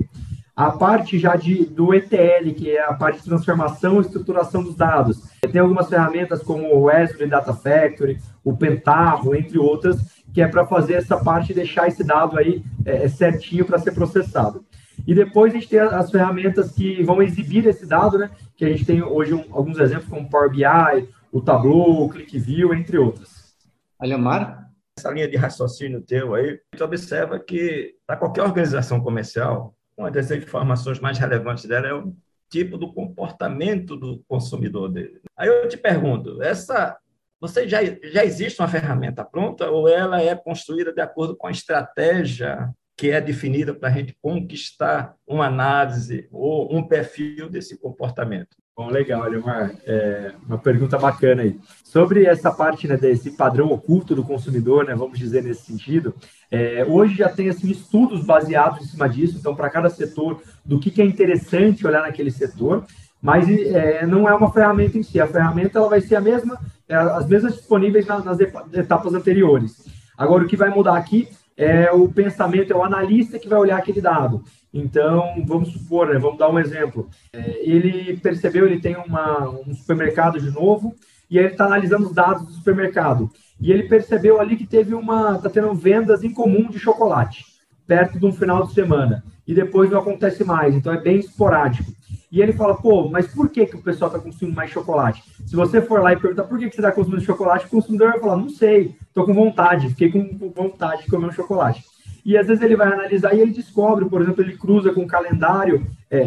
A 0.62 0.70
parte 0.70 1.18
já 1.18 1.36
de, 1.36 1.65
do 1.65 1.91
ETL, 1.91 2.53
que 2.56 2.70
é 2.70 2.84
a 2.84 2.94
parte 2.94 3.18
de 3.18 3.25
transformação 3.25 3.98
e 3.98 4.01
estruturação 4.01 4.62
dos 4.62 4.75
dados. 4.75 5.24
Tem 5.51 5.60
algumas 5.60 5.89
ferramentas 5.89 6.44
como 6.44 6.72
o 6.72 6.91
Esri 6.91 7.25
Data 7.25 7.51
Factory, 7.51 8.20
o 8.44 8.56
Pentaho, 8.56 9.36
entre 9.36 9.58
outras, 9.58 9.98
que 10.32 10.39
é 10.39 10.48
para 10.48 10.63
fazer 10.68 10.94
essa 10.94 11.18
parte 11.18 11.51
e 11.51 11.56
deixar 11.56 11.88
esse 11.88 12.03
dado 12.03 12.38
aí 12.38 12.63
é, 12.86 13.06
é 13.06 13.10
certinho 13.10 13.65
para 13.65 13.80
ser 13.80 13.91
processado. 13.94 14.63
E 15.08 15.15
depois 15.15 15.51
a 15.51 15.56
gente 15.56 15.68
tem 15.68 15.80
as 15.80 16.12
ferramentas 16.12 16.72
que 16.74 17.01
vão 17.01 17.24
exibir 17.24 17.65
esse 17.65 17.88
dado, 17.88 18.20
né? 18.20 18.30
Que 18.56 18.63
a 18.63 18.70
gente 18.70 18.86
tem 18.86 19.01
hoje 19.01 19.34
um, 19.34 19.44
alguns 19.50 19.80
exemplos 19.80 20.10
como 20.10 20.30
Power 20.30 20.51
BI, 20.51 21.10
o 21.32 21.41
Tableau, 21.41 22.03
o 22.03 22.10
ClickView, 22.10 22.72
entre 22.75 23.00
outras. 23.00 23.56
Alemar? 24.00 24.70
Essa 24.96 25.10
linha 25.10 25.27
de 25.27 25.38
raciocínio 25.38 26.01
teu 26.01 26.36
aí, 26.36 26.60
tu 26.77 26.84
observa 26.84 27.39
que 27.39 27.96
para 28.06 28.18
qualquer 28.18 28.44
organização 28.44 29.01
comercial, 29.01 29.74
uma 30.01 30.12
das 30.12 30.31
informações 30.31 31.00
mais 31.00 31.17
relevantes 31.17 31.65
dela 31.65 31.88
é 31.88 31.93
o 31.93 32.13
tipo 32.50 32.77
do 32.77 32.91
comportamento 32.93 33.96
do 33.96 34.24
consumidor 34.27 34.89
dele. 34.89 35.22
Aí 35.38 35.48
eu 35.48 35.67
te 35.67 35.77
pergunto, 35.77 36.41
essa 36.41 36.98
você 37.39 37.67
já, 37.67 37.79
já 38.03 38.24
existe 38.24 38.62
uma 38.62 38.67
ferramenta 38.67 39.25
pronta 39.25 39.70
ou 39.72 39.88
ela 39.88 40.22
é 40.22 40.36
construída 40.36 40.93
de 40.93 41.01
acordo 41.01 41.36
com 41.36 41.48
a 41.48 41.51
estratégia 41.51 42.72
que 42.96 43.10
é 43.10 43.20
definida 43.20 43.74
para 43.74 43.89
a 43.89 43.91
gente 43.91 44.15
conquistar 44.22 45.15
uma 45.25 45.48
análise 45.48 46.27
ou 46.31 46.72
um 46.72 46.88
perfil 46.88 47.50
desse 47.50 47.79
comportamento? 47.79 48.55
Bom, 48.75 48.90
legal, 48.90 49.30
Leomar. 49.30 49.74
É 49.86 50.32
uma 50.48 50.58
pergunta 50.58 50.98
bacana 50.98 51.42
aí. 51.42 51.60
Sobre 51.84 52.25
essa 52.25 52.50
parte 52.50 52.88
né, 52.88 52.96
desse 52.96 53.32
padrão 53.32 53.68
oculto 53.68 54.16
do 54.16 54.24
consumidor, 54.24 54.86
né, 54.86 54.96
vamos 54.96 55.20
dizer 55.20 55.44
nesse 55.44 55.66
sentido, 55.66 56.16
é, 56.50 56.86
hoje 56.88 57.16
já 57.16 57.28
tem 57.28 57.50
assim, 57.50 57.70
estudos 57.70 58.24
baseados 58.25 58.82
em 58.82 58.88
cima 58.88 59.10
disso, 59.10 59.38
então, 59.38 59.54
para 59.56 59.70
cada 59.70 59.90
setor, 59.90 60.42
do 60.63 60.80
que, 60.80 60.90
que 60.90 61.01
é 61.01 61.06
interessante 61.06 61.86
olhar 61.86 62.01
naquele 62.01 62.32
setor, 62.32 62.86
mas 63.22 63.48
é, 63.50 64.06
não 64.08 64.28
é 64.28 64.34
uma 64.34 64.51
ferramenta 64.51 64.98
em 64.98 65.04
si. 65.04 65.20
A 65.20 65.28
ferramenta 65.28 65.78
ela 65.78 65.90
vai 65.90 66.00
ser 66.00 66.16
a 66.16 66.22
mesma, 66.22 66.58
é, 66.88 66.96
as 66.96 67.28
mesmas 67.28 67.56
disponíveis 67.56 68.06
nas, 68.06 68.24
nas 68.24 68.40
etapas 68.40 69.13
anteriores. 69.13 69.86
Agora, 70.18 70.44
o 70.44 70.48
que 70.48 70.58
vai 70.58 70.70
mudar 70.70 70.96
aqui 70.96 71.28
é 71.63 71.91
o 71.91 72.10
pensamento, 72.10 72.74
é 72.74 72.75
o 72.75 72.84
analista 72.84 73.38
que 73.38 73.48
vai 73.48 73.60
olhar 73.60 73.77
aquele 73.77 74.01
dado. 74.01 74.44
Então, 74.74 75.36
vamos 75.46 75.70
supor, 75.70 76.08
né, 76.08 76.18
vamos 76.18 76.39
dar 76.39 76.50
um 76.50 76.58
exemplo. 76.58 77.08
É, 77.32 77.60
ele 77.62 78.18
percebeu, 78.18 78.65
ele 78.65 78.80
tem 78.80 78.96
uma, 78.96 79.50
um 79.50 79.74
supermercado 79.74 80.39
de 80.39 80.50
novo, 80.50 80.96
e 81.30 81.38
ele 81.38 81.50
está 81.50 81.65
analisando 81.65 82.08
os 82.08 82.13
dados 82.13 82.46
do 82.46 82.53
supermercado. 82.53 83.30
E 83.60 83.72
ele 83.72 83.84
percebeu 83.84 84.41
ali 84.41 84.56
que 84.58 84.65
teve 84.65 84.94
uma. 84.96 85.36
está 85.36 85.50
tendo 85.50 85.74
vendas 85.74 86.24
em 86.24 86.34
comum 86.34 86.68
de 86.70 86.80
chocolate, 86.80 87.46
perto 87.88 88.20
de 88.20 88.26
um 88.26 88.32
final 88.32 88.66
de 88.66 88.74
semana. 88.74 89.24
E 89.48 89.54
depois 89.54 89.90
não 89.90 90.00
acontece 90.00 90.44
mais, 90.44 90.76
então 90.76 90.94
é 90.94 91.00
bem 91.00 91.20
esporádico. 91.20 91.92
E 92.32 92.42
ele 92.42 92.54
fala, 92.54 92.76
pô, 92.76 93.10
mas 93.10 93.28
por 93.28 93.50
que, 93.50 93.66
que 93.66 93.76
o 93.76 93.82
pessoal 93.82 94.10
está 94.10 94.22
consumindo 94.22 94.56
mais 94.56 94.72
chocolate? 94.72 95.22
Se 95.46 95.56
você 95.56 95.82
for 95.82 96.02
lá 96.02 96.14
e 96.14 96.18
perguntar 96.18 96.44
por 96.44 96.58
que, 96.58 96.70
que 96.70 96.76
você 96.76 96.82
está 96.82 96.92
consumindo 96.92 97.22
chocolate, 97.22 97.66
o 97.66 97.70
consumidor 97.70 98.12
vai 98.12 98.20
falar, 98.20 98.38
não 98.38 98.50
sei, 98.50 98.96
estou 99.02 99.26
com 99.26 99.34
vontade, 99.34 99.90
fiquei 99.90 100.10
com 100.10 100.52
vontade 100.56 101.04
de 101.04 101.10
comer 101.10 101.28
um 101.28 101.32
chocolate 101.32 101.84
e 102.26 102.38
às 102.38 102.48
vezes 102.48 102.64
ele 102.64 102.76
vai 102.76 102.88
analisar 102.88 103.34
e 103.34 103.40
ele 103.40 103.52
descobre, 103.52 104.06
por 104.06 104.22
exemplo, 104.22 104.44
ele 104.44 104.58
cruza 104.58 104.94
com 104.94 105.02
o 105.02 105.08
calendário 105.08 105.86
é, 106.10 106.18
é, 106.18 106.22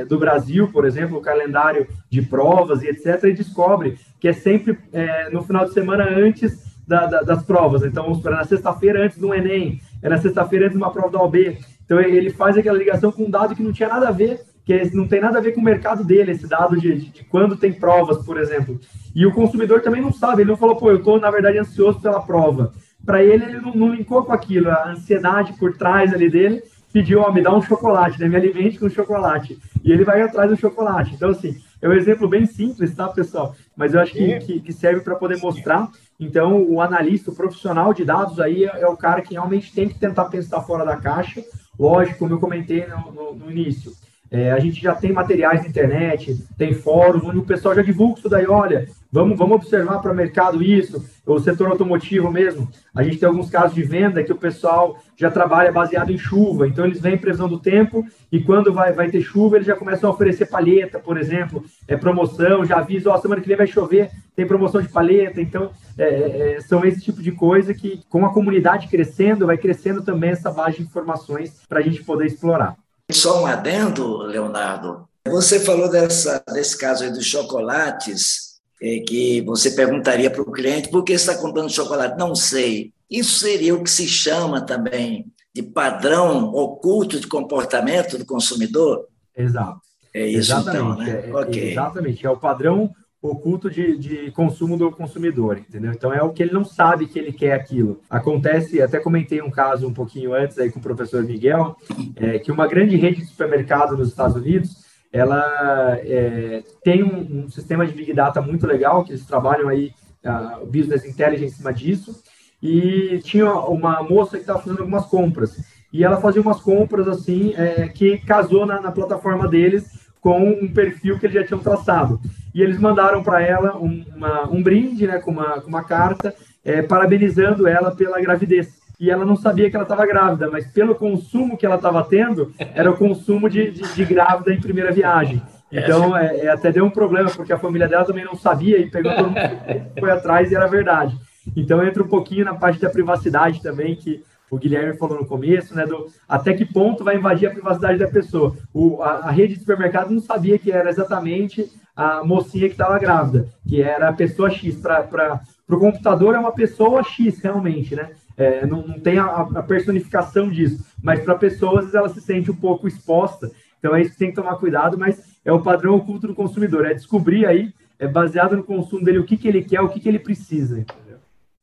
é, 0.00 0.04
do 0.04 0.18
Brasil, 0.18 0.68
por 0.68 0.84
exemplo, 0.84 1.18
o 1.18 1.22
calendário 1.22 1.86
de 2.08 2.22
provas 2.22 2.82
e 2.82 2.88
etc., 2.88 3.24
e 3.24 3.32
descobre 3.32 3.98
que 4.18 4.28
é 4.28 4.32
sempre 4.32 4.78
é, 4.92 5.28
no 5.30 5.42
final 5.42 5.64
de 5.64 5.72
semana 5.72 6.04
antes 6.04 6.70
da, 6.86 7.06
da, 7.06 7.22
das 7.22 7.42
provas. 7.42 7.82
Então, 7.82 8.04
vamos 8.04 8.18
supor, 8.18 8.32
na 8.32 8.44
sexta-feira 8.44 9.04
antes 9.04 9.18
do 9.18 9.34
Enem, 9.34 9.80
é 10.02 10.08
na 10.08 10.18
sexta-feira 10.18 10.66
antes 10.66 10.76
de 10.76 10.82
uma 10.82 10.92
prova 10.92 11.10
da 11.10 11.22
OB. 11.22 11.58
Então, 11.84 12.00
ele 12.00 12.30
faz 12.30 12.56
aquela 12.56 12.78
ligação 12.78 13.10
com 13.10 13.24
um 13.24 13.30
dado 13.30 13.54
que 13.54 13.62
não 13.62 13.72
tinha 13.72 13.88
nada 13.88 14.08
a 14.08 14.12
ver, 14.12 14.40
que 14.64 14.94
não 14.94 15.06
tem 15.06 15.20
nada 15.20 15.38
a 15.38 15.40
ver 15.40 15.52
com 15.52 15.60
o 15.60 15.64
mercado 15.64 16.04
dele, 16.04 16.32
esse 16.32 16.46
dado 16.46 16.78
de, 16.78 16.94
de, 16.94 17.06
de 17.10 17.24
quando 17.24 17.56
tem 17.56 17.72
provas, 17.72 18.24
por 18.24 18.38
exemplo. 18.38 18.78
E 19.14 19.26
o 19.26 19.32
consumidor 19.32 19.80
também 19.80 20.00
não 20.00 20.12
sabe, 20.12 20.42
ele 20.42 20.50
não 20.50 20.56
falou, 20.56 20.76
pô, 20.76 20.90
eu 20.90 20.98
estou, 20.98 21.18
na 21.18 21.30
verdade, 21.30 21.58
ansioso 21.58 22.00
pela 22.00 22.20
prova 22.20 22.72
para 23.04 23.22
ele, 23.22 23.44
ele 23.44 23.60
não, 23.60 23.74
não 23.74 23.94
linkou 23.94 24.24
com 24.24 24.32
aquilo, 24.32 24.70
a 24.70 24.90
ansiedade 24.90 25.54
por 25.54 25.76
trás 25.76 26.12
ali 26.12 26.30
dele 26.30 26.62
pediu, 26.92 27.20
ó, 27.20 27.32
me 27.32 27.42
dá 27.42 27.54
um 27.54 27.62
chocolate, 27.62 28.20
né? 28.20 28.28
Me 28.28 28.36
alimente 28.36 28.78
com 28.78 28.88
chocolate. 28.88 29.56
E 29.84 29.92
ele 29.92 30.04
vai 30.04 30.22
atrás 30.22 30.50
do 30.50 30.56
chocolate. 30.56 31.14
Então, 31.14 31.30
assim, 31.30 31.56
é 31.80 31.88
um 31.88 31.92
exemplo 31.92 32.28
bem 32.28 32.46
simples, 32.46 32.94
tá, 32.94 33.08
pessoal? 33.08 33.54
Mas 33.76 33.94
eu 33.94 34.00
acho 34.00 34.12
que, 34.12 34.38
que, 34.40 34.60
que 34.60 34.72
serve 34.72 35.00
para 35.00 35.14
poder 35.14 35.38
mostrar. 35.38 35.88
Então, 36.20 36.62
o 36.62 36.82
analista, 36.82 37.30
o 37.30 37.34
profissional 37.34 37.94
de 37.94 38.04
dados 38.04 38.38
aí 38.38 38.64
é, 38.64 38.82
é, 38.82 38.86
o 38.86 38.96
cara 38.96 39.22
que 39.22 39.32
realmente 39.32 39.72
tem 39.72 39.88
que 39.88 39.98
tentar 39.98 40.26
pensar 40.26 40.60
fora 40.60 40.84
da 40.84 40.96
caixa. 40.96 41.42
Lógico, 41.78 42.18
como 42.18 42.34
eu 42.34 42.38
comentei 42.38 42.86
no, 42.86 43.10
no, 43.10 43.34
no 43.34 43.50
início, 43.50 43.92
é, 44.30 44.52
a 44.52 44.60
gente 44.60 44.82
já 44.82 44.94
tem 44.94 45.12
materiais 45.12 45.62
na 45.62 45.68
internet, 45.68 46.36
tem 46.58 46.74
fóruns 46.74 47.24
onde 47.24 47.38
o 47.38 47.44
pessoal 47.44 47.74
já 47.74 47.80
divulga 47.80 48.18
isso 48.18 48.28
daí, 48.28 48.46
olha, 48.46 48.86
vamos, 49.10 49.36
vamos 49.36 49.56
observar 49.56 49.98
para 50.00 50.12
o 50.12 50.14
mercado 50.14 50.62
isso, 50.62 51.04
o 51.26 51.38
setor 51.38 51.68
automotivo 51.68 52.30
mesmo. 52.30 52.68
A 52.94 53.02
gente 53.02 53.18
tem 53.18 53.28
alguns 53.28 53.50
casos 53.50 53.74
de 53.74 53.82
venda 53.82 54.22
que 54.22 54.32
o 54.32 54.36
pessoal 54.36 54.98
já 55.16 55.30
trabalha 55.30 55.72
baseado 55.72 56.10
em 56.10 56.18
chuva, 56.18 56.66
então 56.66 56.84
eles 56.84 57.00
vêm 57.00 57.18
previsão 57.18 57.48
do 57.48 57.58
tempo 57.58 58.04
e 58.30 58.42
quando 58.42 58.72
vai, 58.72 58.92
vai 58.92 59.10
ter 59.10 59.20
chuva, 59.20 59.56
eles 59.56 59.66
já 59.66 59.76
começam 59.76 60.08
a 60.08 60.12
oferecer 60.12 60.46
palheta, 60.46 60.98
por 60.98 61.18
exemplo, 61.18 61.64
é 61.86 61.96
promoção, 61.96 62.64
já 62.64 62.78
avisam, 62.78 63.12
ó, 63.12 63.18
semana 63.18 63.40
que 63.40 63.48
vem 63.48 63.56
vai 63.56 63.66
chover, 63.66 64.10
tem 64.34 64.46
promoção 64.46 64.80
de 64.80 64.88
palheta, 64.88 65.40
então 65.40 65.70
é, 65.98 66.04
é, 66.04 66.52
é, 66.56 66.60
são 66.60 66.84
esse 66.84 67.00
tipo 67.00 67.22
de 67.22 67.32
coisa 67.32 67.74
que, 67.74 68.02
com 68.08 68.24
a 68.24 68.32
comunidade 68.32 68.88
crescendo, 68.88 69.46
vai 69.46 69.58
crescendo 69.58 70.02
também 70.02 70.30
essa 70.30 70.50
base 70.50 70.78
de 70.78 70.82
informações 70.82 71.60
para 71.68 71.80
a 71.80 71.82
gente 71.82 72.02
poder 72.02 72.26
explorar. 72.26 72.76
Só 73.10 73.42
um 73.42 73.46
adendo, 73.46 74.18
Leonardo. 74.18 75.08
Você 75.26 75.60
falou 75.60 75.90
dessa, 75.90 76.42
desse 76.52 76.78
caso 76.78 77.04
aí 77.04 77.10
dos 77.10 77.26
chocolates, 77.26 78.49
é, 78.80 79.00
que 79.00 79.40
você 79.42 79.72
perguntaria 79.72 80.30
para 80.30 80.42
o 80.42 80.50
cliente 80.50 80.88
por 80.88 81.04
que 81.04 81.12
está 81.12 81.36
comprando 81.36 81.70
chocolate? 81.70 82.18
Não 82.18 82.34
sei. 82.34 82.92
Isso 83.10 83.40
seria 83.40 83.74
o 83.74 83.82
que 83.82 83.90
se 83.90 84.06
chama 84.06 84.60
também 84.60 85.26
de 85.54 85.62
padrão 85.62 86.52
oculto 86.54 87.18
de 87.18 87.26
comportamento 87.26 88.16
do 88.16 88.24
consumidor? 88.24 89.06
Exato. 89.36 89.80
É 90.14 90.26
isso 90.26 90.52
exatamente, 90.52 90.80
então, 90.80 90.96
né? 90.96 91.28
É, 91.28 91.36
okay. 91.36 91.70
Exatamente. 91.72 92.26
É 92.26 92.30
o 92.30 92.36
padrão 92.36 92.90
oculto 93.22 93.70
de, 93.70 93.98
de 93.98 94.30
consumo 94.30 94.78
do 94.78 94.90
consumidor, 94.90 95.58
entendeu? 95.58 95.92
Então 95.92 96.12
é 96.12 96.22
o 96.22 96.32
que 96.32 96.42
ele 96.42 96.52
não 96.52 96.64
sabe 96.64 97.06
que 97.06 97.18
ele 97.18 97.32
quer 97.32 97.52
aquilo. 97.52 98.00
Acontece, 98.08 98.80
até 98.80 98.98
comentei 98.98 99.42
um 99.42 99.50
caso 99.50 99.86
um 99.86 99.92
pouquinho 99.92 100.32
antes 100.32 100.58
aí 100.58 100.70
com 100.70 100.78
o 100.78 100.82
professor 100.82 101.22
Miguel, 101.22 101.76
é, 102.16 102.38
que 102.38 102.50
uma 102.50 102.66
grande 102.66 102.96
rede 102.96 103.20
de 103.20 103.26
supermercado 103.26 103.96
nos 103.96 104.08
Estados 104.08 104.36
Unidos, 104.36 104.89
ela 105.12 105.98
é, 106.02 106.62
tem 106.82 107.02
um, 107.02 107.44
um, 107.44 107.50
sistema 107.50 107.86
de 107.86 107.92
Big 107.92 108.12
Data 108.12 108.40
muito 108.40 108.66
legal, 108.66 109.04
que 109.04 109.12
eles 109.12 109.26
trabalham 109.26 109.68
aí, 109.68 109.92
o 110.24 110.64
uh, 110.64 110.66
Business 110.66 111.04
Intelligence 111.04 111.54
em 111.54 111.56
cima 111.56 111.72
disso, 111.72 112.22
e 112.62 113.20
tinha 113.24 113.52
uma 113.52 114.02
moça 114.02 114.36
que 114.36 114.42
estava 114.42 114.60
fazendo 114.60 114.80
algumas 114.80 115.06
compras, 115.06 115.56
e 115.92 116.04
ela 116.04 116.20
fazia 116.20 116.42
umas 116.42 116.60
compras 116.60 117.08
assim, 117.08 117.54
é, 117.56 117.88
que 117.88 118.18
casou 118.18 118.64
na, 118.64 118.80
na 118.80 118.92
plataforma 118.92 119.48
deles 119.48 119.98
com 120.20 120.38
um 120.38 120.72
perfil 120.72 121.18
que 121.18 121.26
eles 121.26 121.34
já 121.34 121.44
tinham 121.44 121.60
traçado. 121.60 122.20
E 122.54 122.62
eles 122.62 122.78
mandaram 122.78 123.22
para 123.22 123.42
ela 123.42 123.76
um, 123.76 124.04
uma, 124.14 124.48
um 124.48 124.62
brinde, 124.62 125.06
né, 125.06 125.18
com 125.18 125.30
uma, 125.30 125.60
com 125.60 125.68
uma 125.68 125.82
carta, 125.82 126.34
é, 126.64 126.82
parabenizando 126.82 127.66
ela 127.66 127.94
pela 127.94 128.20
gravidez. 128.20 128.79
E 129.00 129.10
ela 129.10 129.24
não 129.24 129.34
sabia 129.34 129.70
que 129.70 129.76
ela 129.76 129.84
estava 129.84 130.04
grávida, 130.04 130.50
mas 130.50 130.66
pelo 130.66 130.94
consumo 130.94 131.56
que 131.56 131.64
ela 131.64 131.76
estava 131.76 132.04
tendo, 132.04 132.52
era 132.58 132.90
o 132.90 132.96
consumo 132.96 133.48
de, 133.48 133.70
de, 133.70 133.94
de, 133.94 134.04
grávida 134.04 134.52
em 134.52 134.60
primeira 134.60 134.92
viagem. 134.92 135.42
Então, 135.72 136.14
é, 136.14 136.40
é, 136.40 136.48
até 136.50 136.70
deu 136.70 136.84
um 136.84 136.90
problema, 136.90 137.30
porque 137.30 137.52
a 137.52 137.58
família 137.58 137.88
dela 137.88 138.04
também 138.04 138.26
não 138.26 138.34
sabia 138.34 138.76
e 138.76 138.90
pegou 138.90 139.10
todo 139.14 139.30
mundo, 139.30 139.40
foi 139.98 140.10
atrás 140.10 140.52
e 140.52 140.54
era 140.54 140.66
verdade. 140.66 141.16
Então, 141.56 141.82
entra 141.82 142.02
um 142.02 142.08
pouquinho 142.08 142.44
na 142.44 142.54
parte 142.54 142.78
da 142.78 142.90
privacidade 142.90 143.62
também, 143.62 143.96
que 143.96 144.22
o 144.50 144.58
Guilherme 144.58 144.98
falou 144.98 145.18
no 145.18 145.26
começo, 145.26 145.74
né, 145.74 145.86
do 145.86 146.06
até 146.28 146.52
que 146.52 146.66
ponto 146.66 147.02
vai 147.02 147.16
invadir 147.16 147.48
a 147.48 147.52
privacidade 147.52 147.98
da 147.98 148.08
pessoa. 148.08 148.54
O, 148.74 149.02
a, 149.02 149.28
a 149.28 149.30
rede 149.30 149.54
de 149.54 149.60
supermercado 149.60 150.10
não 150.10 150.20
sabia 150.20 150.58
que 150.58 150.70
era 150.70 150.90
exatamente 150.90 151.70
a 151.96 152.22
mocinha 152.24 152.66
que 152.66 152.74
estava 152.74 152.98
grávida, 152.98 153.48
que 153.66 153.80
era 153.80 154.08
a 154.08 154.12
pessoa 154.12 154.50
X. 154.50 154.76
Para 154.76 155.40
o 155.68 155.78
computador 155.78 156.34
é 156.34 156.38
uma 156.38 156.52
pessoa 156.52 157.02
X, 157.02 157.40
realmente, 157.42 157.94
né? 157.94 158.10
É, 158.40 158.64
não, 158.66 158.86
não, 158.86 158.98
tem 158.98 159.18
a, 159.18 159.26
a, 159.26 159.62
personificação 159.62 160.48
disso, 160.48 160.82
mas 161.02 161.20
para 161.20 161.34
pessoas 161.34 161.94
ela 161.94 162.08
se 162.08 162.22
sente 162.22 162.50
um 162.50 162.56
pouco 162.56 162.88
exposta. 162.88 163.50
Então 163.78 163.94
é 163.94 164.00
isso 164.00 164.12
que 164.12 164.18
tem 164.18 164.30
que 164.30 164.36
tomar 164.36 164.56
cuidado, 164.56 164.96
mas 164.96 165.38
é 165.44 165.52
o 165.52 165.60
padrão 165.60 165.94
oculto 165.96 166.26
do 166.26 166.34
consumidor, 166.34 166.86
é 166.86 166.94
descobrir 166.94 167.44
aí, 167.44 167.70
é 167.98 168.08
baseado 168.08 168.56
no 168.56 168.64
consumo 168.64 169.04
dele, 169.04 169.18
o 169.18 169.26
que, 169.26 169.36
que 169.36 169.46
ele 169.46 169.62
quer, 169.62 169.82
o 169.82 169.90
que, 169.90 170.00
que 170.00 170.08
ele 170.08 170.18
precisa. 170.18 170.86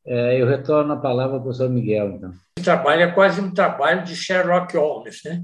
É, 0.06 0.40
eu 0.40 0.46
retorno 0.46 0.92
a 0.92 0.96
palavra 0.96 1.34
ao 1.34 1.42
professor 1.42 1.68
Miguel, 1.68 2.10
então. 2.10 2.32
O 2.56 2.62
trabalho 2.62 3.02
é 3.02 3.10
quase 3.10 3.40
um 3.40 3.52
trabalho 3.52 4.04
de 4.04 4.14
Sherlock 4.14 4.76
Holmes, 4.76 5.20
né? 5.24 5.42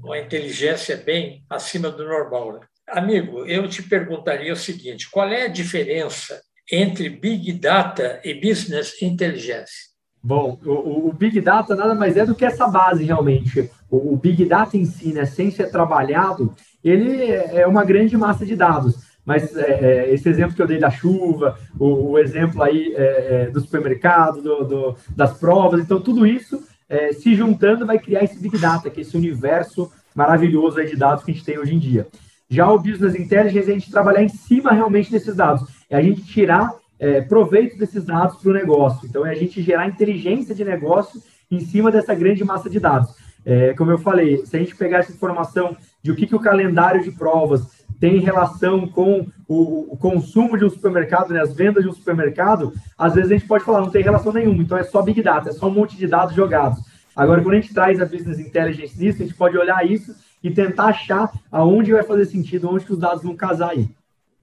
Uma 0.00 0.20
inteligência 0.20 0.96
bem 0.96 1.44
acima 1.50 1.90
do 1.90 2.04
normal. 2.04 2.52
Né? 2.52 2.60
Amigo, 2.88 3.44
eu 3.44 3.68
te 3.68 3.82
perguntaria 3.82 4.52
o 4.52 4.56
seguinte: 4.56 5.10
qual 5.10 5.28
é 5.28 5.46
a 5.46 5.48
diferença 5.48 6.40
entre 6.70 7.08
Big 7.08 7.52
Data 7.54 8.20
e 8.24 8.34
Business 8.34 9.02
Intelligence? 9.02 9.89
Bom, 10.22 10.58
o, 10.64 11.08
o, 11.08 11.12
Big 11.12 11.40
Data 11.40 11.74
nada 11.74 11.94
mais 11.94 12.16
é 12.16 12.26
do 12.26 12.34
que 12.34 12.44
essa 12.44 12.68
base, 12.68 13.04
realmente. 13.04 13.70
O, 13.90 14.12
o, 14.12 14.16
Big 14.16 14.44
Data 14.44 14.76
em 14.76 14.84
si, 14.84 15.12
né, 15.12 15.24
sem 15.24 15.50
ser 15.50 15.70
trabalhado, 15.70 16.54
ele 16.84 17.32
é 17.32 17.66
uma 17.66 17.84
grande 17.84 18.16
massa 18.16 18.44
de 18.44 18.54
dados. 18.54 18.96
Mas 19.24 19.56
é, 19.56 19.70
é, 19.70 20.14
esse 20.14 20.28
exemplo 20.28 20.54
que 20.54 20.60
eu 20.60 20.66
dei 20.66 20.78
da 20.78 20.90
chuva, 20.90 21.58
o, 21.78 22.10
o 22.10 22.18
exemplo 22.18 22.62
aí 22.62 22.92
é, 22.94 23.44
é, 23.46 23.50
do 23.50 23.60
supermercado, 23.60 24.42
do, 24.42 24.64
do, 24.64 24.96
das 25.16 25.38
provas, 25.38 25.80
então 25.80 26.00
tudo 26.00 26.26
isso 26.26 26.62
é, 26.88 27.12
se 27.12 27.34
juntando 27.34 27.86
vai 27.86 27.98
criar 27.98 28.24
esse 28.24 28.38
Big 28.38 28.58
Data, 28.58 28.90
que 28.90 29.00
é 29.00 29.02
esse 29.02 29.16
universo 29.16 29.90
maravilhoso 30.14 30.84
de 30.84 30.96
dados 30.96 31.24
que 31.24 31.30
a 31.30 31.34
gente 31.34 31.46
tem 31.46 31.58
hoje 31.58 31.74
em 31.74 31.78
dia. 31.78 32.06
Já 32.48 32.70
o 32.70 32.78
Business 32.78 33.14
Intelligence 33.14 33.70
é 33.70 33.72
a 33.72 33.78
gente 33.78 33.90
trabalhar 33.90 34.22
em 34.22 34.28
cima 34.28 34.72
realmente 34.72 35.10
desses 35.10 35.36
dados, 35.36 35.68
é 35.88 35.96
a 35.96 36.02
gente 36.02 36.24
tirar 36.24 36.79
é, 37.00 37.22
proveito 37.22 37.78
desses 37.78 38.04
dados 38.04 38.36
para 38.36 38.50
o 38.50 38.54
negócio. 38.54 39.08
Então, 39.08 39.24
é 39.24 39.30
a 39.30 39.34
gente 39.34 39.62
gerar 39.62 39.88
inteligência 39.88 40.54
de 40.54 40.64
negócio 40.64 41.20
em 41.50 41.58
cima 41.58 41.90
dessa 41.90 42.14
grande 42.14 42.44
massa 42.44 42.68
de 42.68 42.78
dados. 42.78 43.12
É, 43.44 43.72
como 43.72 43.90
eu 43.90 43.98
falei, 43.98 44.44
se 44.44 44.54
a 44.54 44.60
gente 44.60 44.76
pegar 44.76 44.98
essa 44.98 45.10
informação 45.10 45.74
de 46.02 46.12
o 46.12 46.14
que, 46.14 46.26
que 46.26 46.36
o 46.36 46.40
calendário 46.40 47.02
de 47.02 47.10
provas 47.10 47.66
tem 47.98 48.18
relação 48.18 48.86
com 48.86 49.26
o, 49.48 49.92
o, 49.92 49.96
consumo 49.96 50.56
de 50.56 50.64
um 50.64 50.70
supermercado, 50.70 51.32
né, 51.32 51.40
as 51.40 51.54
vendas 51.54 51.82
de 51.82 51.88
um 51.88 51.92
supermercado, 51.92 52.72
às 52.96 53.14
vezes 53.14 53.30
a 53.30 53.34
gente 53.34 53.48
pode 53.48 53.64
falar, 53.64 53.80
não 53.80 53.90
tem 53.90 54.02
relação 54.02 54.32
nenhuma, 54.32 54.62
então 54.62 54.76
é 54.76 54.82
só 54.82 55.02
Big 55.02 55.22
Data, 55.22 55.50
é 55.50 55.52
só 55.52 55.68
um 55.68 55.72
monte 55.72 55.96
de 55.96 56.06
dados 56.06 56.34
jogados. 56.34 56.78
Agora, 57.14 57.42
quando 57.42 57.54
a 57.54 57.60
gente 57.60 57.74
traz 57.74 58.00
a 58.00 58.06
Business 58.06 58.38
Intelligence 58.38 58.98
nisso, 58.98 59.22
a 59.22 59.26
gente 59.26 59.36
pode 59.36 59.56
olhar 59.56 59.84
isso 59.84 60.14
e 60.42 60.50
tentar 60.50 60.86
achar 60.86 61.30
aonde 61.50 61.92
vai 61.92 62.02
fazer 62.02 62.24
sentido, 62.26 62.70
onde 62.70 62.84
que 62.84 62.92
os 62.92 62.98
dados 62.98 63.22
vão 63.22 63.36
casar 63.36 63.70
aí. 63.70 63.88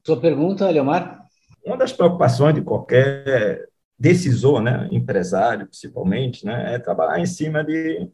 Sua 0.03 0.17
pergunta, 0.17 0.69
Leomar? 0.69 1.26
Uma 1.67 1.75
das 1.75 1.91
preocupações 1.91 2.55
de 2.55 2.61
qualquer 2.61 3.67
decisor, 3.99 4.61
né, 4.61 4.87
empresário 4.89 5.67
principalmente, 5.67 6.45
né, 6.45 6.75
é 6.75 6.79
trabalhar 6.79 7.19
em 7.19 7.25
cima 7.25 7.61
de 7.61 8.09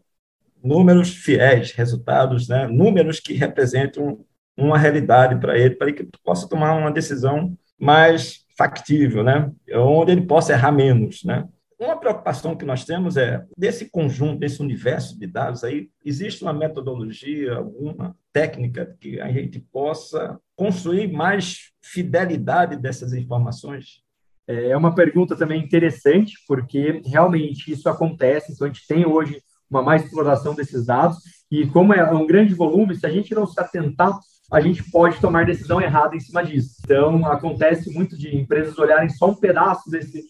números 0.63 1.13
fiéis, 1.13 1.72
resultados, 1.72 2.48
né, 2.48 2.65
números 2.65 3.19
que 3.19 3.33
representam 3.33 4.25
uma 4.57 4.75
realidade 4.75 5.39
para 5.39 5.55
ele, 5.55 5.75
para 5.75 5.93
que 5.93 6.03
possa 6.24 6.50
tomar 6.50 6.74
uma 6.74 6.91
decisão 6.91 7.55
mais 7.77 8.43
factível, 8.57 9.24
né, 9.24 9.51
onde 9.75 10.13
ele 10.13 10.25
possa 10.25 10.53
errar 10.53 10.72
menos, 10.72 11.24
né. 11.24 11.48
Uma 11.84 11.98
preocupação 11.98 12.56
que 12.56 12.63
nós 12.63 12.86
temos 12.86 13.18
é, 13.18 13.44
desse 13.58 13.90
conjunto, 13.90 14.40
desse 14.40 14.62
universo 14.62 15.20
de 15.20 15.28
dados 15.28 15.66
aí, 15.66 15.90
existe 16.06 16.42
uma 16.42 16.54
metodologia, 16.54 17.58
alguma 17.58 18.16
técnica 18.32 18.96
que 19.02 19.20
a 19.20 19.30
gente 19.30 19.60
possa 19.60 20.40
construir 20.56 21.12
mais 21.12 21.74
fidelidade 21.84 22.78
dessas 22.78 23.12
informações? 23.12 24.02
É 24.48 24.75
uma 24.78 24.96
pergunta 24.96 25.36
também 25.36 25.62
interessante, 25.62 26.36
porque 26.48 27.02
realmente 27.06 27.70
isso 27.74 27.90
acontece, 27.90 28.54
então 28.54 28.66
a 28.66 28.72
gente 28.72 28.88
tem 28.88 29.06
hoje 29.06 29.42
uma 29.70 29.82
mais 29.82 30.06
exploração 30.06 30.56
desses 30.56 30.86
dados, 30.86 31.18
e 31.52 31.68
como 31.68 31.94
é 31.94 32.13
um 32.13 32.25
grande 32.25 32.54
volume, 32.54 32.96
se 32.96 33.06
a 33.06 33.10
gente 33.10 33.36
não 33.36 33.46
se 33.46 33.60
atentar, 33.60 34.18
a 34.50 34.62
gente 34.62 34.90
pode 34.90 35.20
tomar 35.20 35.46
decisão 35.46 35.82
errada 35.82 36.16
em 36.16 36.20
cima 36.20 36.44
disso. 36.44 36.75
Então, 36.84 37.25
acontece 37.25 37.92
muito 37.94 38.18
de 38.18 38.36
empresas 38.36 38.78
olharem 38.78 39.10
só 39.10 39.32
um 39.32 39.36
pedaço 39.36 39.90
desse, 39.90 40.24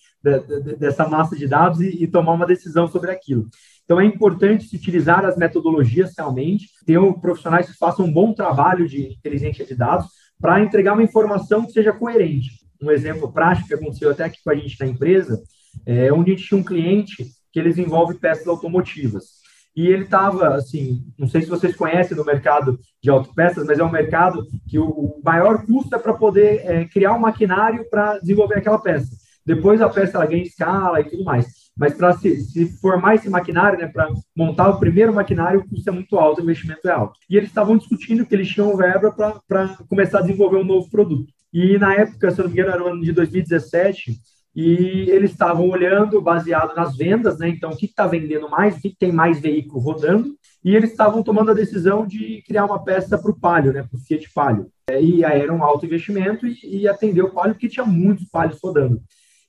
dessa 0.79 1.07
massa 1.07 1.35
de 1.35 1.47
dados 1.47 1.81
e, 1.81 2.03
e 2.03 2.07
tomar 2.07 2.33
uma 2.33 2.45
decisão 2.45 2.87
sobre 2.87 3.11
aquilo. 3.11 3.47
Então, 3.83 3.99
é 3.99 4.05
importante 4.05 4.65
se 4.65 4.75
utilizar 4.75 5.25
as 5.25 5.35
metodologias 5.35 6.13
realmente, 6.17 6.69
ter 6.85 6.99
profissionais 7.19 7.69
que 7.69 7.77
façam 7.77 8.05
um 8.05 8.13
bom 8.13 8.33
trabalho 8.33 8.87
de 8.87 9.13
inteligência 9.13 9.65
de 9.65 9.75
dados 9.75 10.07
para 10.39 10.61
entregar 10.61 10.93
uma 10.93 11.03
informação 11.03 11.65
que 11.65 11.73
seja 11.73 11.91
coerente. 11.91 12.49
Um 12.81 12.91
exemplo 12.91 13.31
prático 13.31 13.67
que 13.67 13.73
aconteceu 13.73 14.11
até 14.11 14.25
aqui 14.25 14.39
com 14.43 14.51
a 14.51 14.55
gente 14.55 14.79
na 14.79 14.87
empresa, 14.87 15.41
é 15.85 16.11
onde 16.13 16.31
a 16.31 16.35
gente 16.35 16.47
tinha 16.47 16.59
um 16.59 16.63
cliente 16.63 17.25
que 17.51 17.59
ele 17.59 17.69
desenvolve 17.69 18.15
peças 18.15 18.47
automotivas. 18.47 19.43
E 19.75 19.87
ele 19.87 20.03
estava, 20.03 20.55
assim, 20.55 21.03
não 21.17 21.27
sei 21.27 21.41
se 21.41 21.49
vocês 21.49 21.75
conhecem 21.75 22.15
no 22.15 22.23
mercado 22.23 22.79
de 23.01 23.09
autopeças, 23.09 23.65
mas 23.65 23.79
é 23.79 23.83
um 23.83 23.91
mercado 23.91 24.45
que 24.67 24.77
o, 24.77 24.85
o 24.85 25.21
maior 25.23 25.65
custo 25.65 25.95
é 25.95 25.99
para 25.99 26.13
poder 26.13 26.61
é, 26.63 26.85
criar 26.85 27.13
um 27.13 27.19
maquinário 27.19 27.89
para 27.89 28.19
desenvolver 28.19 28.59
aquela 28.59 28.79
peça. 28.79 29.22
Depois 29.45 29.81
a 29.81 29.89
peça 29.89 30.17
ela 30.17 30.25
ganha 30.25 30.43
escala 30.43 31.01
e 31.01 31.05
tudo 31.05 31.23
mais. 31.23 31.63
Mas 31.75 31.93
para 31.93 32.13
se, 32.13 32.39
se, 32.41 32.67
formar 32.79 33.15
esse 33.15 33.29
maquinário, 33.29 33.79
né, 33.79 33.87
para 33.87 34.07
montar 34.35 34.69
o 34.69 34.79
primeiro 34.79 35.13
maquinário, 35.13 35.59
o 35.59 35.67
custo 35.67 35.89
é 35.89 35.91
muito 35.91 36.17
alto, 36.17 36.39
o 36.39 36.43
investimento 36.43 36.87
é 36.87 36.91
alto. 36.91 37.19
E 37.29 37.35
eles 37.35 37.49
estavam 37.49 37.77
discutindo 37.77 38.25
que 38.25 38.35
eles 38.35 38.47
tinham 38.47 38.75
verba 38.77 39.11
para 39.47 39.77
começar 39.89 40.19
a 40.19 40.21
desenvolver 40.21 40.57
um 40.57 40.63
novo 40.63 40.89
produto. 40.89 41.31
E 41.51 41.77
na 41.77 41.95
época, 41.95 42.31
se 42.31 42.39
eu 42.39 42.45
não 42.45 42.51
me 42.51 42.59
engano, 42.59 42.75
era 42.75 42.83
o 42.83 42.87
ano 42.93 43.01
de 43.01 43.11
2017, 43.11 44.19
e 44.55 45.09
eles 45.09 45.31
estavam 45.31 45.67
olhando 45.67 46.21
baseado 46.21 46.75
nas 46.75 46.95
vendas, 46.95 47.39
né? 47.39 47.49
Então, 47.49 47.71
o 47.71 47.75
que 47.77 47.85
está 47.85 48.05
vendendo 48.05 48.47
mais, 48.49 48.77
o 48.77 48.81
que 48.81 48.95
tem 48.95 49.11
mais 49.11 49.39
veículo 49.39 49.79
rodando, 49.79 50.35
e 50.63 50.75
eles 50.75 50.91
estavam 50.91 51.23
tomando 51.23 51.51
a 51.51 51.55
decisão 51.55 52.05
de 52.05 52.43
criar 52.45 52.65
uma 52.65 52.83
peça 52.83 53.17
para 53.17 53.31
o 53.31 53.39
Palio, 53.39 53.73
né? 53.73 53.83
Para 53.83 53.97
o 53.97 54.01
Fiat 54.01 54.31
Palio. 54.31 54.67
É, 54.87 55.01
e 55.01 55.25
aí 55.25 55.41
era 55.41 55.53
um 55.53 55.63
alto 55.63 55.85
investimento 55.85 56.45
e, 56.45 56.81
e 56.81 56.87
atender 56.87 57.23
o 57.23 57.31
Palio, 57.31 57.55
porque 57.55 57.67
tinha 57.67 57.85
muitos 57.85 58.27
Palios 58.29 58.59
rodando. 58.63 59.01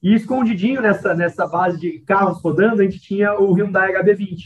E 0.05 0.15
escondidinho 0.15 0.83
nessa, 0.83 1.15
nessa 1.15 1.47
base 1.47 1.81
de 1.81 1.99
carros 2.01 2.39
rodando, 2.43 2.83
a 2.83 2.85
gente 2.85 3.01
tinha 3.01 3.41
o 3.41 3.55
Hyundai 3.55 3.95
HB20, 3.95 4.37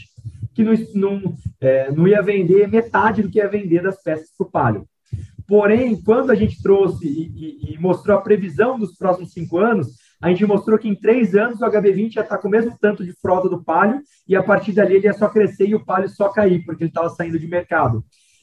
que 0.55 0.63
não, 0.63 0.73
não, 0.95 1.35
é, 1.59 1.91
não 1.91 2.07
ia 2.07 2.21
vender 2.21 2.69
metade 2.69 3.21
do 3.21 3.29
que 3.29 3.39
ia 3.39 3.49
vender 3.49 3.83
das 3.83 4.01
peças 4.01 4.29
para 4.37 4.47
o 4.47 4.49
Palio. 4.49 4.87
Porém, 5.45 6.01
quando 6.01 6.31
a 6.31 6.35
gente 6.35 6.63
trouxe 6.63 7.05
e, 7.05 7.71
e, 7.71 7.73
e 7.73 7.77
mostrou 7.77 8.17
a 8.17 8.21
previsão 8.21 8.79
dos 8.79 8.95
próximos 8.95 9.33
cinco 9.33 9.57
anos, 9.57 9.89
a 10.21 10.29
gente 10.29 10.45
mostrou 10.45 10.79
que 10.79 10.87
em 10.87 10.95
três 10.95 11.35
anos 11.35 11.59
o 11.59 11.65
HB20 11.65 12.15
ia 12.15 12.21
estar 12.21 12.37
com 12.37 12.47
o 12.47 12.51
mesmo 12.51 12.77
tanto 12.79 13.03
de 13.03 13.11
frota 13.19 13.49
do 13.49 13.61
Palio 13.61 13.99
e 14.25 14.37
a 14.37 14.43
partir 14.43 14.71
dali 14.71 14.95
ele 14.95 15.07
ia 15.07 15.13
só 15.13 15.27
crescer 15.27 15.67
e 15.67 15.75
o 15.75 15.83
Palio 15.83 16.07
só 16.07 16.29
cair, 16.29 16.63
porque 16.63 16.83
ele 16.83 16.89
estava 16.89 17.09
saindo 17.09 17.37
de 17.37 17.47
mercado. 17.47 18.01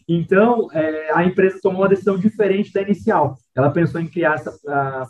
Então, 0.09 0.69
é, 0.73 1.11
a 1.13 1.25
empresa 1.25 1.59
tomou 1.61 1.83
uma 1.83 1.89
decisão 1.89 2.17
diferente 2.17 2.73
da 2.73 2.81
inicial. 2.81 3.37
Ela 3.55 3.71
pensou 3.71 4.01
em 4.01 4.07
criar 4.07 4.35
essa 4.35 4.57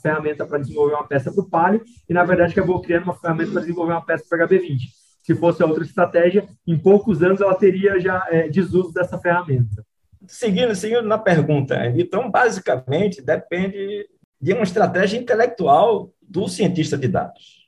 ferramenta 0.00 0.46
para 0.46 0.58
desenvolver 0.58 0.94
uma 0.94 1.06
peça 1.06 1.30
para 1.30 1.42
o 1.42 1.50
Palio 1.50 1.82
e, 2.08 2.14
na 2.14 2.24
verdade, 2.24 2.52
acabou 2.52 2.80
criando 2.80 3.04
uma 3.04 3.14
ferramenta 3.14 3.52
para 3.52 3.60
desenvolver 3.60 3.92
uma 3.92 4.04
peça 4.04 4.24
para 4.28 4.44
o 4.44 4.48
HB20. 4.48 4.78
Se 5.22 5.34
fosse 5.34 5.62
outra 5.62 5.82
estratégia, 5.82 6.46
em 6.66 6.78
poucos 6.78 7.22
anos 7.22 7.40
ela 7.40 7.54
teria 7.54 7.98
já 8.00 8.24
é, 8.30 8.48
desuso 8.48 8.92
dessa 8.92 9.18
ferramenta. 9.18 9.84
Seguindo, 10.26 10.74
seguindo 10.74 11.02
na 11.02 11.18
pergunta, 11.18 11.86
então, 11.96 12.30
basicamente, 12.30 13.20
depende 13.20 14.08
de 14.40 14.52
uma 14.52 14.62
estratégia 14.62 15.18
intelectual 15.18 16.10
do 16.22 16.48
cientista 16.48 16.96
de 16.96 17.08
dados, 17.08 17.66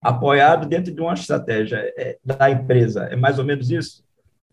apoiado 0.00 0.66
dentro 0.66 0.92
de 0.92 1.00
uma 1.00 1.14
estratégia 1.14 1.92
é, 1.96 2.18
da 2.24 2.50
empresa. 2.50 3.04
É 3.04 3.16
mais 3.16 3.38
ou 3.38 3.44
menos 3.44 3.70
isso? 3.70 4.04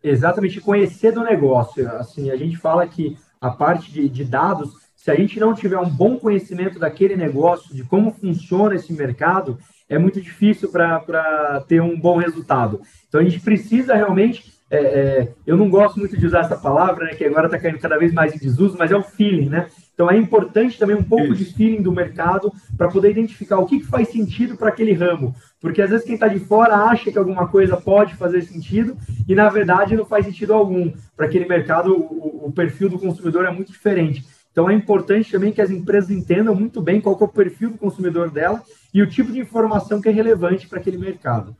Exatamente, 0.03 0.61
conhecer 0.61 1.11
do 1.11 1.23
negócio. 1.23 1.89
Assim, 1.97 2.29
a 2.29 2.35
gente 2.35 2.57
fala 2.57 2.87
que 2.87 3.17
a 3.41 3.49
parte 3.49 3.91
de, 3.91 4.07
de 4.07 4.23
dados, 4.23 4.71
se 4.95 5.11
a 5.11 5.15
gente 5.15 5.39
não 5.39 5.53
tiver 5.53 5.77
um 5.77 5.89
bom 5.89 6.17
conhecimento 6.17 6.79
daquele 6.79 7.15
negócio, 7.15 7.75
de 7.75 7.83
como 7.83 8.11
funciona 8.11 8.75
esse 8.75 8.93
mercado, 8.93 9.57
é 9.89 9.97
muito 9.97 10.21
difícil 10.21 10.69
para 10.69 11.63
ter 11.67 11.81
um 11.81 11.99
bom 11.99 12.17
resultado. 12.17 12.81
Então, 13.07 13.21
a 13.21 13.23
gente 13.23 13.39
precisa 13.39 13.95
realmente 13.95 14.57
é, 14.69 14.77
é, 14.77 15.33
eu 15.45 15.55
não 15.55 15.69
gosto 15.69 15.97
muito 15.97 16.17
de 16.17 16.25
usar 16.25 16.41
essa 16.41 16.57
palavra, 16.57 17.05
né, 17.05 17.15
que 17.15 17.23
agora 17.23 17.47
está 17.47 17.57
caindo 17.57 17.79
cada 17.79 17.97
vez 17.97 18.11
mais 18.11 18.35
em 18.35 18.37
desuso, 18.37 18.75
mas 18.77 18.91
é 18.91 18.97
o 18.97 19.03
feeling, 19.03 19.49
né? 19.49 19.67
Então 19.97 20.11
é 20.11 20.15
importante 20.15 20.77
também 20.77 20.95
um 20.95 21.01
pouco 21.01 21.33
Isso. 21.33 21.43
de 21.43 21.45
feeling 21.55 21.81
do 21.81 21.91
mercado 21.91 22.53
para 22.77 22.87
poder 22.87 23.09
identificar 23.09 23.57
o 23.57 23.65
que, 23.65 23.79
que 23.79 23.87
faz 23.87 24.09
sentido 24.09 24.55
para 24.55 24.69
aquele 24.69 24.93
ramo. 24.93 25.35
Porque 25.59 25.81
às 25.81 25.89
vezes 25.89 26.05
quem 26.05 26.13
está 26.13 26.27
de 26.27 26.37
fora 26.37 26.75
acha 26.75 27.11
que 27.11 27.17
alguma 27.17 27.47
coisa 27.47 27.75
pode 27.75 28.13
fazer 28.13 28.43
sentido 28.43 28.95
e 29.27 29.33
na 29.33 29.49
verdade 29.49 29.95
não 29.95 30.05
faz 30.05 30.27
sentido 30.27 30.53
algum. 30.53 30.93
Para 31.15 31.25
aquele 31.25 31.47
mercado, 31.47 31.95
o, 31.95 32.45
o, 32.45 32.51
perfil 32.51 32.89
do 32.89 32.99
consumidor 32.99 33.45
é 33.45 33.49
muito 33.49 33.71
diferente. 33.71 34.23
Então 34.51 34.69
é 34.69 34.73
importante 34.75 35.31
também 35.31 35.51
que 35.51 35.61
as 35.61 35.71
empresas 35.71 36.11
entendam 36.11 36.53
muito 36.53 36.79
bem 36.79 37.01
qual 37.01 37.17
é 37.19 37.23
o 37.23 37.27
perfil 37.27 37.71
do 37.71 37.79
consumidor 37.79 38.29
dela 38.29 38.61
e 38.93 39.01
o 39.01 39.09
tipo 39.09 39.31
de 39.31 39.39
informação 39.39 39.99
que 39.99 40.09
é 40.09 40.11
relevante 40.11 40.67
para 40.67 40.77
aquele 40.77 40.99
mercado 40.99 41.57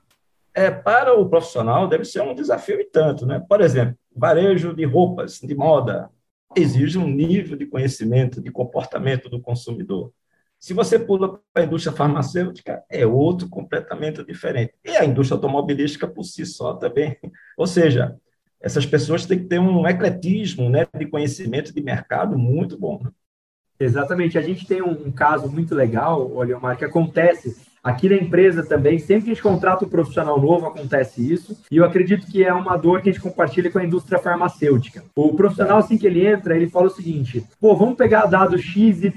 é, 0.58 0.72
para 0.72 1.14
o 1.14 1.30
profissional 1.30 1.88
deve 1.88 2.04
ser 2.04 2.22
um 2.22 2.34
desafio 2.34 2.82
e 2.82 2.84
tanto. 2.84 3.28
Né? 3.28 3.40
Por 3.48 3.62
exemplo, 3.62 3.96
varejo 4.16 4.74
de 4.74 4.86
roupas, 4.86 5.40
de 5.40 5.54
moda, 5.54 6.10
exige 6.58 6.98
um 6.98 7.08
nível 7.08 7.58
de 7.58 7.66
conhecimento, 7.66 8.42
de 8.42 8.52
comportamento 8.52 9.30
do 9.30 9.40
consumidor. 9.40 10.12
Se 10.60 10.74
você 10.74 10.98
pula 10.98 11.40
para 11.54 11.64
a 11.64 11.66
indústria 11.66 11.96
farmacêutica, 11.96 12.84
é 12.90 13.06
outro 13.06 13.48
completamente 13.48 14.24
diferente. 14.24 14.74
E 14.84 14.90
a 14.90 15.06
indústria 15.06 15.36
automobilística 15.36 16.08
por 16.08 16.24
si 16.24 16.46
só 16.46 16.74
também. 16.74 17.16
Ou 17.56 17.68
seja, 17.68 18.16
essas 18.60 18.86
pessoas 18.86 19.26
têm 19.26 19.40
que 19.40 19.46
ter 19.46 19.60
um 19.60 19.88
ecletismo 19.88 20.70
né, 20.70 20.88
de 20.98 21.06
conhecimento 21.06 21.74
de 21.74 21.82
mercado 21.82 22.38
muito 22.38 22.78
bom. 22.78 23.00
Né? 23.04 23.12
Exatamente. 23.80 24.38
A 24.38 24.42
gente 24.42 24.66
tem 24.66 24.82
um, 24.82 25.12
caso 25.12 25.48
muito 25.48 25.76
legal, 25.76 26.34
olha, 26.34 26.58
que 26.76 26.86
acontece 26.86 27.56
Aqui 27.88 28.10
na 28.10 28.18
empresa 28.18 28.66
também, 28.66 29.00
sempre 29.00 29.24
que 29.24 29.32
a 29.32 29.34
gente 29.34 29.42
contrata 29.42 29.86
um 29.86 29.90
profissional 29.90 30.38
novo, 30.42 30.66
acontece 30.66 31.32
isso. 31.32 31.58
E 31.72 31.78
eu 31.78 31.86
acredito 31.86 32.28
que 32.28 32.44
é 32.44 32.54
uma 32.54 32.76
dor 32.76 33.02
que 33.02 33.10
a 33.10 33.14
gente 33.14 33.22
compartilha 33.22 33.72
com 33.72 33.80
a 33.80 33.84
indústria 33.86 34.20
farmacêutica. 34.20 35.06
O 35.16 35.34
profissional, 35.34 35.78
assim 35.78 35.98
que 35.98 36.06
ele 36.06 36.28
entra, 36.28 36.54
ele 36.54 36.68
fala 36.68 36.88
o 36.88 36.90
seguinte: 36.90 37.46
pô, 37.62 37.78
vamos 37.78 37.96
pegar 37.96 38.26
dados 38.26 38.60
XYZ 38.60 39.14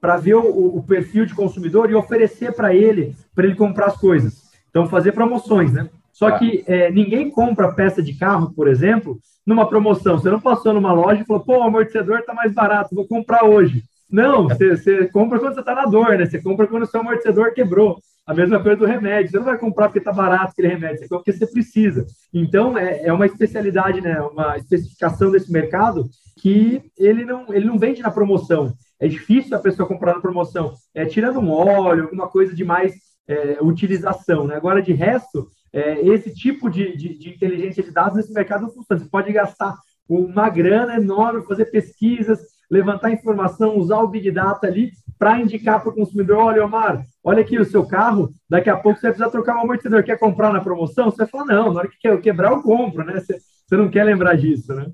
para 0.00 0.16
ver 0.16 0.36
o, 0.36 0.76
o 0.76 0.84
perfil 0.84 1.26
de 1.26 1.34
consumidor 1.34 1.90
e 1.90 1.94
oferecer 1.96 2.52
para 2.52 2.72
ele, 2.72 3.16
para 3.34 3.46
ele 3.46 3.56
comprar 3.56 3.86
as 3.86 3.96
coisas. 3.96 4.44
Então, 4.70 4.86
fazer 4.86 5.10
promoções, 5.10 5.72
né? 5.72 5.88
Só 6.12 6.30
que 6.38 6.62
é, 6.68 6.92
ninguém 6.92 7.28
compra 7.28 7.72
peça 7.72 8.00
de 8.00 8.14
carro, 8.14 8.52
por 8.54 8.68
exemplo, 8.68 9.18
numa 9.44 9.68
promoção. 9.68 10.18
Você 10.18 10.30
não 10.30 10.40
passou 10.40 10.72
numa 10.72 10.92
loja 10.92 11.22
e 11.22 11.24
falou, 11.24 11.42
pô, 11.42 11.58
o 11.58 11.62
amortecedor 11.64 12.20
está 12.20 12.32
mais 12.32 12.52
barato, 12.52 12.94
vou 12.94 13.08
comprar 13.08 13.44
hoje. 13.44 13.82
Não, 14.10 14.48
você, 14.48 15.06
compra 15.08 15.38
quando 15.38 15.54
você 15.54 15.60
está 15.60 15.74
na 15.74 15.84
dor, 15.84 16.16
né? 16.16 16.26
Você 16.26 16.40
compra 16.40 16.66
quando 16.66 16.84
o 16.84 16.86
seu 16.86 17.00
amortecedor 17.00 17.52
quebrou. 17.52 18.00
A 18.26 18.34
mesma 18.34 18.62
coisa 18.62 18.76
do 18.76 18.86
remédio. 18.86 19.30
Você 19.30 19.38
não 19.38 19.44
vai 19.44 19.58
comprar 19.58 19.88
porque 19.88 19.98
está 19.98 20.12
barato 20.12 20.52
aquele 20.52 20.68
remédio, 20.68 20.98
você 20.98 21.08
compra 21.08 21.24
porque 21.24 21.32
você 21.32 21.46
precisa. 21.46 22.06
Então, 22.32 22.76
é, 22.76 23.04
é 23.04 23.12
uma 23.12 23.26
especialidade, 23.26 24.00
né? 24.00 24.20
Uma 24.20 24.56
especificação 24.56 25.30
desse 25.30 25.50
mercado 25.50 26.08
que 26.40 26.82
ele 26.96 27.24
não, 27.24 27.46
ele 27.52 27.66
não 27.66 27.78
vende 27.78 28.02
na 28.02 28.10
promoção. 28.10 28.72
É 29.00 29.08
difícil 29.08 29.56
a 29.56 29.60
pessoa 29.60 29.88
comprar 29.88 30.14
na 30.14 30.20
promoção. 30.20 30.74
É 30.94 31.04
tirando 31.04 31.40
um 31.40 31.50
óleo, 31.50 32.04
alguma 32.04 32.28
coisa 32.28 32.54
de 32.54 32.64
mais 32.64 32.94
é, 33.26 33.58
utilização. 33.60 34.46
Né? 34.46 34.56
Agora, 34.56 34.82
de 34.82 34.92
resto, 34.92 35.48
é, 35.72 36.00
esse 36.06 36.34
tipo 36.34 36.70
de, 36.70 36.96
de, 36.96 37.18
de 37.18 37.30
inteligência 37.30 37.82
de 37.82 37.90
dados 37.90 38.16
nesse 38.16 38.32
mercado 38.32 38.62
não 38.62 38.70
funciona. 38.70 39.00
Você 39.00 39.08
pode 39.08 39.32
gastar 39.32 39.76
uma 40.08 40.48
grana 40.48 40.96
enorme, 40.96 41.46
fazer 41.46 41.66
pesquisas, 41.66 42.40
levantar 42.70 43.10
informação, 43.10 43.76
usar 43.78 43.98
o 44.00 44.08
Big 44.08 44.30
Data 44.30 44.66
ali 44.66 44.92
para 45.18 45.40
indicar 45.40 45.80
para 45.80 45.90
o 45.90 45.94
consumidor: 45.94 46.38
olha, 46.38 46.64
Omar, 46.64 47.04
olha 47.24 47.40
aqui 47.40 47.58
o 47.58 47.64
seu 47.64 47.86
carro, 47.86 48.32
daqui 48.48 48.70
a 48.70 48.76
pouco 48.76 48.98
você 48.98 49.06
vai 49.06 49.12
precisar 49.12 49.30
trocar 49.30 49.56
um 49.56 49.62
amortecedor, 49.62 50.02
quer 50.02 50.18
comprar 50.18 50.52
na 50.52 50.60
promoção? 50.60 51.10
Você 51.10 51.18
vai 51.18 51.26
falar: 51.26 51.44
não, 51.46 51.72
na 51.72 51.80
hora 51.80 51.88
que 51.88 52.08
eu 52.08 52.20
quebrar, 52.20 52.52
eu 52.52 52.62
compro, 52.62 53.04
né? 53.04 53.20
Você, 53.20 53.38
você 53.66 53.76
não 53.76 53.88
quer 53.88 54.04
lembrar 54.04 54.36
disso, 54.36 54.74
né? 54.74 54.86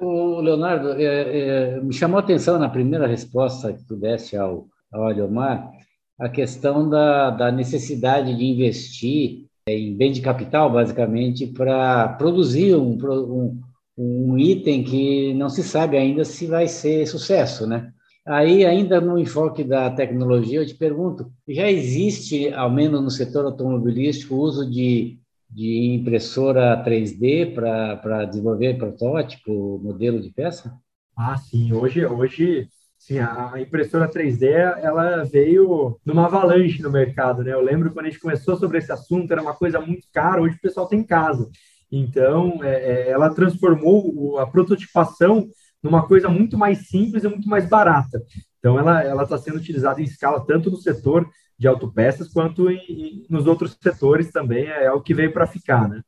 O 0.00 0.40
Leonardo, 0.40 0.92
é, 0.92 1.04
é, 1.04 1.80
me 1.80 1.92
chamou 1.92 2.18
a 2.18 2.22
atenção 2.22 2.58
na 2.58 2.68
primeira 2.68 3.06
resposta 3.06 3.72
que 3.72 3.84
tu 3.86 3.94
deste 3.94 4.36
ao, 4.36 4.66
ao 4.90 5.08
Ademar, 5.08 5.70
a 6.18 6.28
questão 6.28 6.88
da, 6.88 7.30
da 7.30 7.52
necessidade 7.52 8.34
de 8.34 8.44
investir 8.44 9.46
em 9.66 9.94
bem 9.96 10.10
de 10.10 10.20
capital, 10.20 10.72
basicamente, 10.72 11.46
para 11.46 12.08
produzir 12.08 12.74
um, 12.74 12.98
um, 13.02 13.60
um 13.96 14.38
item 14.38 14.82
que 14.84 15.34
não 15.34 15.48
se 15.48 15.62
sabe 15.62 15.96
ainda 15.96 16.24
se 16.24 16.46
vai 16.46 16.66
ser 16.68 17.06
sucesso, 17.06 17.66
né? 17.66 17.92
Aí, 18.24 18.64
ainda 18.64 19.00
no 19.00 19.18
enfoque 19.18 19.64
da 19.64 19.90
tecnologia, 19.90 20.60
eu 20.60 20.66
te 20.66 20.74
pergunto: 20.74 21.30
já 21.48 21.70
existe, 21.70 22.52
ao 22.52 22.70
menos 22.70 23.02
no 23.02 23.10
setor 23.10 23.44
automobilístico, 23.44 24.36
uso 24.36 24.68
de, 24.70 25.18
de 25.50 25.94
impressora 25.94 26.82
3D 26.84 27.52
para 27.52 28.24
desenvolver 28.24 28.78
protótipo, 28.78 29.80
modelo 29.82 30.20
de 30.20 30.30
peça? 30.30 30.72
Ah, 31.16 31.36
sim. 31.36 31.72
Hoje, 31.72 32.06
hoje 32.06 32.68
sim, 32.96 33.18
a 33.18 33.54
impressora 33.60 34.08
3D 34.08 34.46
ela 34.46 35.24
veio 35.24 35.98
numa 36.06 36.26
avalanche 36.26 36.80
no 36.80 36.92
mercado, 36.92 37.42
né? 37.42 37.52
Eu 37.52 37.60
lembro 37.60 37.92
quando 37.92 38.06
a 38.06 38.08
gente 38.08 38.20
começou 38.20 38.56
sobre 38.56 38.78
esse 38.78 38.92
assunto, 38.92 39.32
era 39.32 39.42
uma 39.42 39.54
coisa 39.54 39.80
muito 39.80 40.06
cara, 40.12 40.40
hoje 40.40 40.54
o 40.56 40.60
pessoal 40.60 40.86
tem 40.86 41.00
em 41.00 41.04
casa. 41.04 41.50
Então, 41.92 42.64
é, 42.64 42.70
é, 42.70 43.10
ela 43.10 43.28
transformou 43.28 44.38
a 44.38 44.46
prototipação 44.46 45.46
numa 45.82 46.06
coisa 46.06 46.28
muito 46.28 46.56
mais 46.56 46.88
simples 46.88 47.22
e 47.22 47.28
muito 47.28 47.46
mais 47.46 47.68
barata. 47.68 48.24
Então, 48.58 48.78
ela 48.78 49.24
está 49.24 49.36
sendo 49.36 49.58
utilizada 49.58 50.00
em 50.00 50.04
escala 50.04 50.44
tanto 50.46 50.70
no 50.70 50.76
setor 50.78 51.28
de 51.58 51.68
autopeças 51.68 52.28
quanto 52.28 52.70
em, 52.70 52.78
em, 52.88 53.26
nos 53.28 53.46
outros 53.46 53.76
setores 53.80 54.30
também, 54.30 54.66
é, 54.66 54.84
é 54.84 54.92
o 54.92 55.02
que 55.02 55.12
veio 55.12 55.32
para 55.32 55.46
ficar, 55.46 55.88
né? 55.88 56.00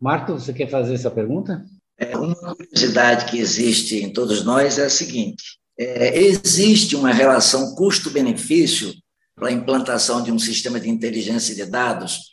Marco, 0.00 0.32
você 0.32 0.52
quer 0.52 0.68
fazer 0.70 0.94
essa 0.94 1.10
pergunta? 1.10 1.64
É, 1.98 2.16
uma 2.16 2.56
curiosidade 2.56 3.26
que 3.26 3.38
existe 3.38 4.02
em 4.02 4.12
todos 4.12 4.42
nós 4.42 4.78
é 4.78 4.86
a 4.86 4.90
seguinte: 4.90 5.58
é, 5.78 6.18
existe 6.18 6.96
uma 6.96 7.12
relação 7.12 7.74
custo-benefício 7.74 8.94
para 9.36 9.48
a 9.48 9.52
implantação 9.52 10.22
de 10.22 10.32
um 10.32 10.38
sistema 10.38 10.80
de 10.80 10.88
inteligência 10.88 11.54
de 11.54 11.66
dados 11.66 12.30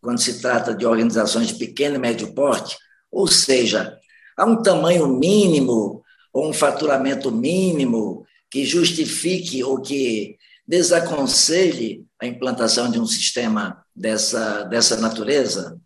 quando 0.00 0.20
se 0.20 0.40
trata 0.40 0.74
de 0.74 0.86
organizações 0.86 1.48
de 1.48 1.54
pequeno 1.54 1.96
e 1.96 1.98
médio 1.98 2.34
porte, 2.34 2.76
ou 3.10 3.26
seja, 3.26 3.98
há 4.36 4.44
um 4.44 4.62
tamanho 4.62 5.06
mínimo 5.08 6.02
ou 6.32 6.48
um 6.48 6.52
faturamento 6.52 7.30
mínimo 7.30 8.24
que 8.50 8.64
justifique 8.64 9.62
ou 9.62 9.80
que 9.80 10.36
desaconselhe 10.66 12.04
a 12.20 12.26
implantação 12.26 12.90
de 12.90 13.00
um 13.00 13.06
sistema 13.06 13.84
dessa, 13.94 14.64
dessa 14.64 14.96
natureza? 15.00 15.78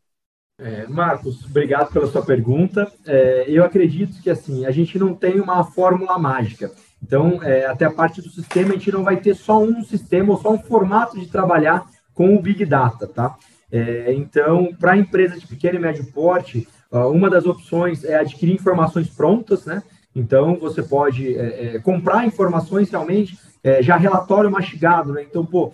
É, 0.58 0.86
Marcos, 0.86 1.44
obrigado 1.44 1.92
pela 1.92 2.06
sua 2.06 2.24
pergunta. 2.24 2.90
É, 3.06 3.44
eu 3.48 3.64
acredito 3.64 4.22
que 4.22 4.30
assim 4.30 4.64
a 4.66 4.70
gente 4.70 4.98
não 4.98 5.14
tem 5.14 5.40
uma 5.40 5.64
fórmula 5.64 6.18
mágica. 6.18 6.70
Então, 7.02 7.42
é, 7.42 7.66
até 7.66 7.84
a 7.84 7.92
parte 7.92 8.22
do 8.22 8.30
sistema, 8.30 8.70
a 8.70 8.72
gente 8.74 8.92
não 8.92 9.02
vai 9.02 9.18
ter 9.18 9.34
só 9.34 9.62
um 9.62 9.84
sistema 9.84 10.32
ou 10.32 10.40
só 10.40 10.52
um 10.52 10.58
formato 10.58 11.18
de 11.18 11.26
trabalhar 11.26 11.84
com 12.14 12.34
o 12.34 12.40
Big 12.40 12.64
Data, 12.64 13.06
tá? 13.06 13.36
É, 13.74 14.14
então, 14.14 14.72
para 14.78 14.96
empresas 14.96 15.40
de 15.40 15.48
pequeno 15.48 15.80
e 15.80 15.82
médio 15.82 16.06
porte, 16.12 16.68
uma 16.92 17.28
das 17.28 17.44
opções 17.44 18.04
é 18.04 18.14
adquirir 18.14 18.54
informações 18.54 19.08
prontas, 19.08 19.66
né? 19.66 19.82
Então, 20.14 20.56
você 20.56 20.80
pode 20.80 21.36
é, 21.36 21.76
é, 21.76 21.78
comprar 21.80 22.24
informações 22.24 22.88
realmente, 22.88 23.36
é, 23.64 23.82
já 23.82 23.96
relatório 23.96 24.48
mastigado, 24.48 25.12
né? 25.12 25.24
Então, 25.28 25.44
pô, 25.44 25.72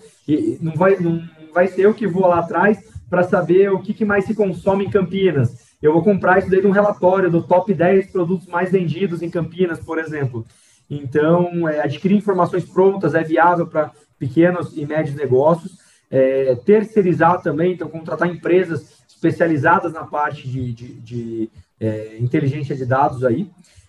não 0.62 0.72
vai, 0.72 0.96
não 0.96 1.22
vai 1.52 1.66
ser 1.66 1.82
eu 1.82 1.92
que 1.92 2.06
vou 2.06 2.26
lá 2.26 2.38
atrás 2.38 2.78
para 3.10 3.22
saber 3.22 3.70
o 3.70 3.80
que, 3.80 3.92
que, 3.92 4.04
mais 4.04 4.24
se 4.24 4.34
consome 4.34 4.86
em 4.86 4.90
Campinas. 4.90 5.74
Eu 5.82 5.92
vou 5.92 6.02
comprar 6.02 6.38
isso 6.38 6.48
daí 6.48 6.62
de 6.62 6.66
um 6.66 6.70
relatório 6.70 7.30
do 7.30 7.42
top 7.42 7.74
10 7.74 8.12
produtos 8.12 8.46
mais 8.46 8.72
vendidos 8.72 9.20
em 9.20 9.28
Campinas, 9.28 9.78
por 9.78 9.98
exemplo. 9.98 10.46
Então, 10.88 11.68
é, 11.68 11.82
adquirir 11.82 12.16
informações 12.16 12.64
prontas 12.64 13.14
é 13.14 13.22
viável 13.22 13.66
para 13.66 13.90
pequenos 14.18 14.74
e 14.74 14.86
médios 14.86 15.16
negócios. 15.16 15.89
É, 16.10 16.56
terceirizar 16.56 17.40
também, 17.40 17.74
então, 17.74 17.88
contratar 17.88 18.28
empresas 18.28 19.00
especializadas 19.08 19.92
na 19.92 20.04
parte 20.04 20.48
de, 20.48 20.72
de, 20.72 20.94
de 20.94 21.50
é, 21.78 22.16
inteligência 22.18 22.74
de 22.74 22.84
dados 22.84 23.24
aí. 23.24 23.48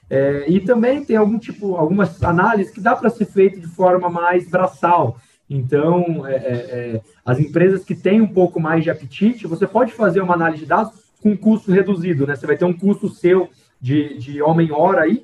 É, 0.09 0.43
e 0.49 0.59
também 0.59 1.05
tem 1.05 1.15
algum 1.15 1.39
tipo, 1.39 1.75
algumas 1.75 2.21
análises 2.21 2.73
que 2.73 2.81
dá 2.81 2.95
para 2.95 3.09
ser 3.09 3.25
feito 3.25 3.61
de 3.61 3.67
forma 3.67 4.09
mais 4.09 4.49
braçal. 4.49 5.17
Então, 5.49 6.27
é, 6.27 6.35
é, 6.35 6.37
é, 6.37 7.01
as 7.25 7.39
empresas 7.39 7.83
que 7.83 7.95
têm 7.95 8.21
um 8.21 8.27
pouco 8.27 8.59
mais 8.59 8.83
de 8.83 8.89
apetite, 8.89 9.47
você 9.47 9.65
pode 9.65 9.93
fazer 9.93 10.21
uma 10.21 10.33
análise 10.33 10.63
de 10.63 10.69
dados 10.69 10.93
com 11.21 11.37
custo 11.37 11.71
reduzido, 11.71 12.27
né? 12.27 12.35
Você 12.35 12.47
vai 12.47 12.57
ter 12.57 12.65
um 12.65 12.73
custo 12.73 13.09
seu 13.09 13.49
de, 13.79 14.17
de 14.17 14.41
homem-hora 14.41 15.03
aí, 15.03 15.23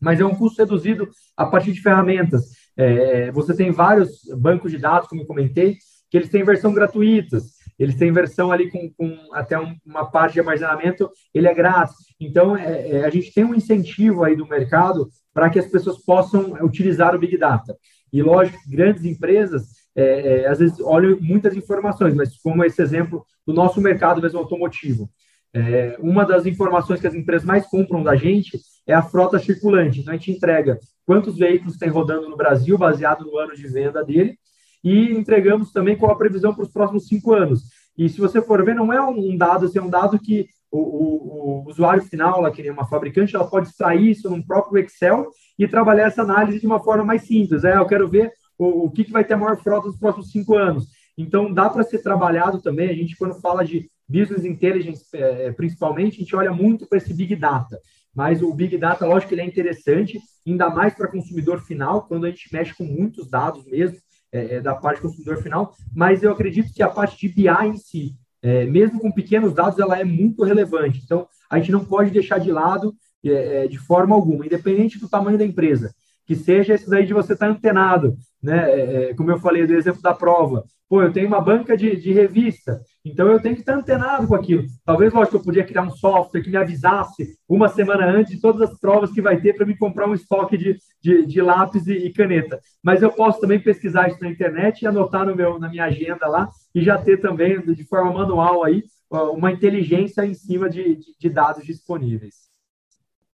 mas 0.00 0.20
é 0.20 0.24
um 0.24 0.34
custo 0.34 0.62
reduzido 0.62 1.08
a 1.36 1.46
partir 1.46 1.72
de 1.72 1.82
ferramentas. 1.82 2.56
É, 2.76 3.30
você 3.32 3.54
tem 3.54 3.70
vários 3.72 4.22
bancos 4.36 4.70
de 4.70 4.78
dados, 4.78 5.08
como 5.08 5.22
eu 5.22 5.26
comentei, 5.26 5.78
que 6.10 6.16
eles 6.16 6.28
têm 6.28 6.44
versão 6.44 6.72
gratuitas, 6.72 7.58
eles 7.78 7.94
têm 7.94 8.12
versão 8.12 8.50
ali 8.50 8.70
com, 8.70 8.90
com 8.94 9.16
até 9.32 9.58
um, 9.58 9.76
uma 9.86 10.04
parte 10.10 10.34
de 10.34 10.40
armazenamento, 10.40 11.08
ele 11.32 11.46
é 11.46 11.54
grátis. 11.54 11.96
Então, 12.20 12.56
é, 12.56 12.90
é, 12.90 13.04
a 13.04 13.10
gente 13.10 13.32
tem 13.32 13.44
um 13.44 13.54
incentivo 13.54 14.24
aí 14.24 14.34
do 14.34 14.46
mercado 14.46 15.08
para 15.32 15.48
que 15.48 15.58
as 15.58 15.66
pessoas 15.66 15.98
possam 15.98 16.54
utilizar 16.64 17.14
o 17.14 17.18
Big 17.18 17.38
Data. 17.38 17.76
E, 18.12 18.20
lógico, 18.22 18.58
grandes 18.68 19.04
empresas, 19.04 19.68
é, 19.94 20.42
é 20.42 20.48
às 20.48 20.58
vezes, 20.58 20.80
olham 20.80 21.18
muitas 21.20 21.56
informações, 21.56 22.14
mas 22.14 22.36
como 22.38 22.64
esse 22.64 22.82
exemplo 22.82 23.24
do 23.46 23.52
nosso 23.52 23.80
mercado 23.80 24.20
mesmo 24.20 24.40
automotivo. 24.40 25.08
É, 25.54 25.96
uma 26.00 26.24
das 26.24 26.46
informações 26.46 27.00
que 27.00 27.06
as 27.06 27.14
empresas 27.14 27.46
mais 27.46 27.66
compram 27.66 28.02
da 28.02 28.16
gente 28.16 28.58
é 28.86 28.92
a 28.92 29.02
frota 29.02 29.38
circulante. 29.38 30.00
Então, 30.00 30.12
a 30.12 30.16
gente 30.16 30.32
entrega 30.32 30.78
quantos 31.06 31.38
veículos 31.38 31.78
tem 31.78 31.88
rodando 31.88 32.28
no 32.28 32.36
Brasil, 32.36 32.76
baseado 32.76 33.24
no 33.24 33.38
ano 33.38 33.54
de 33.54 33.66
venda 33.68 34.04
dele, 34.04 34.36
e 34.82 35.12
entregamos 35.12 35.72
também 35.72 35.96
com 35.96 36.06
a 36.06 36.16
previsão 36.16 36.54
para 36.54 36.64
os 36.64 36.70
próximos 36.70 37.06
cinco 37.06 37.32
anos. 37.32 37.64
E 37.96 38.08
se 38.08 38.20
você 38.20 38.40
for 38.40 38.64
ver, 38.64 38.74
não 38.74 38.92
é 38.92 39.00
um 39.00 39.36
dado, 39.36 39.66
assim, 39.66 39.78
é 39.78 39.82
um 39.82 39.90
dado 39.90 40.18
que 40.18 40.46
o, 40.70 40.78
o, 40.78 41.64
o 41.64 41.68
usuário 41.68 42.02
final, 42.02 42.40
lá, 42.40 42.50
que 42.50 42.62
nem 42.62 42.70
uma 42.70 42.86
fabricante, 42.86 43.34
ela 43.34 43.48
pode 43.48 43.68
extrair 43.68 44.10
isso 44.10 44.30
num 44.30 44.42
próprio 44.42 44.82
Excel 44.84 45.26
e 45.58 45.66
trabalhar 45.66 46.06
essa 46.06 46.22
análise 46.22 46.60
de 46.60 46.66
uma 46.66 46.78
forma 46.78 47.04
mais 47.04 47.22
simples. 47.22 47.64
É, 47.64 47.76
eu 47.76 47.86
quero 47.86 48.08
ver 48.08 48.32
o, 48.56 48.86
o 48.86 48.90
que, 48.90 49.04
que 49.04 49.12
vai 49.12 49.24
ter 49.24 49.34
a 49.34 49.36
maior 49.38 49.56
frota 49.56 49.88
nos 49.88 49.98
próximos 49.98 50.30
cinco 50.30 50.56
anos. 50.56 50.86
Então, 51.16 51.52
dá 51.52 51.68
para 51.68 51.82
ser 51.82 52.00
trabalhado 52.00 52.62
também. 52.62 52.88
A 52.88 52.94
gente, 52.94 53.16
quando 53.16 53.40
fala 53.40 53.64
de 53.64 53.90
business 54.08 54.44
intelligence, 54.44 55.04
é, 55.12 55.50
principalmente, 55.52 56.16
a 56.16 56.20
gente 56.20 56.36
olha 56.36 56.52
muito 56.52 56.86
para 56.86 56.98
esse 56.98 57.12
big 57.12 57.34
data. 57.34 57.78
Mas 58.14 58.42
o 58.42 58.54
big 58.54 58.76
data, 58.78 59.06
lógico 59.06 59.28
que 59.28 59.34
ele 59.34 59.42
é 59.42 59.46
interessante, 59.46 60.20
ainda 60.46 60.70
mais 60.70 60.94
para 60.94 61.10
consumidor 61.10 61.60
final, 61.60 62.06
quando 62.06 62.26
a 62.26 62.30
gente 62.30 62.52
mexe 62.52 62.74
com 62.74 62.84
muitos 62.84 63.28
dados 63.28 63.64
mesmo, 63.66 63.98
é, 64.32 64.56
é, 64.56 64.60
da 64.60 64.74
parte 64.74 65.00
consumidor 65.00 65.42
final. 65.42 65.74
Mas 65.94 66.22
eu 66.22 66.32
acredito 66.32 66.72
que 66.72 66.82
a 66.82 66.88
parte 66.88 67.16
de 67.16 67.34
BI 67.34 67.48
em 67.48 67.76
si, 67.76 68.16
é, 68.42 68.64
mesmo 68.64 69.00
com 69.00 69.10
pequenos 69.10 69.52
dados, 69.52 69.78
ela 69.78 69.98
é 69.98 70.04
muito 70.04 70.44
relevante. 70.44 71.00
Então, 71.04 71.26
a 71.50 71.58
gente 71.58 71.72
não 71.72 71.84
pode 71.84 72.10
deixar 72.10 72.38
de 72.38 72.52
lado 72.52 72.94
é, 73.24 73.64
é 73.64 73.68
de 73.68 73.78
forma 73.78 74.14
alguma, 74.14 74.46
independente 74.46 74.98
do 74.98 75.08
tamanho 75.08 75.38
da 75.38 75.44
empresa 75.44 75.94
que 76.28 76.36
seja 76.36 76.74
esse 76.74 76.88
daí 76.88 77.06
de 77.06 77.14
você 77.14 77.32
estar 77.32 77.48
antenado, 77.48 78.14
né? 78.42 78.70
É, 78.70 79.10
é, 79.10 79.14
como 79.14 79.30
eu 79.30 79.38
falei 79.38 79.66
do 79.66 79.74
exemplo 79.74 80.02
da 80.02 80.12
prova. 80.12 80.62
Pô, 80.86 81.02
eu 81.02 81.12
tenho 81.12 81.26
uma 81.26 81.40
banca 81.40 81.76
de, 81.76 81.96
de 81.96 82.12
revista, 82.12 82.80
então 83.04 83.28
eu 83.28 83.40
tenho 83.40 83.54
que 83.54 83.60
estar 83.60 83.74
antenado 83.74 84.26
com 84.26 84.34
aquilo. 84.34 84.64
Talvez, 84.84 85.12
lógico, 85.12 85.36
eu 85.36 85.42
podia 85.42 85.64
criar 85.64 85.82
um 85.82 85.90
software 85.90 86.42
que 86.42 86.50
me 86.50 86.56
avisasse 86.56 87.34
uma 87.48 87.68
semana 87.68 88.06
antes 88.06 88.34
de 88.34 88.40
todas 88.40 88.60
as 88.60 88.78
provas 88.78 89.10
que 89.10 89.22
vai 89.22 89.40
ter 89.40 89.54
para 89.54 89.66
me 89.66 89.76
comprar 89.76 90.06
um 90.06 90.14
estoque 90.14 90.56
de, 90.56 90.76
de, 91.02 91.26
de 91.26 91.40
lápis 91.42 91.86
e, 91.86 91.94
e, 91.94 92.12
caneta. 92.12 92.60
Mas 92.82 93.02
eu 93.02 93.10
posso 93.10 93.40
também 93.40 93.60
pesquisar 93.60 94.08
isso 94.08 94.20
na 94.20 94.30
internet 94.30 94.82
e 94.82 94.86
anotar 94.86 95.26
no 95.26 95.34
meu, 95.34 95.58
na 95.58 95.68
minha 95.68 95.84
agenda 95.84 96.26
lá 96.26 96.48
e 96.74 96.82
já 96.82 96.98
ter 96.98 97.20
também, 97.20 97.60
de 97.60 97.84
forma 97.84 98.12
manual 98.12 98.64
aí, 98.64 98.82
uma 99.10 99.50
inteligência 99.50 100.24
em 100.26 100.34
cima 100.34 100.68
de, 100.68 100.98
de 101.18 101.30
dados 101.30 101.64
disponíveis 101.64 102.47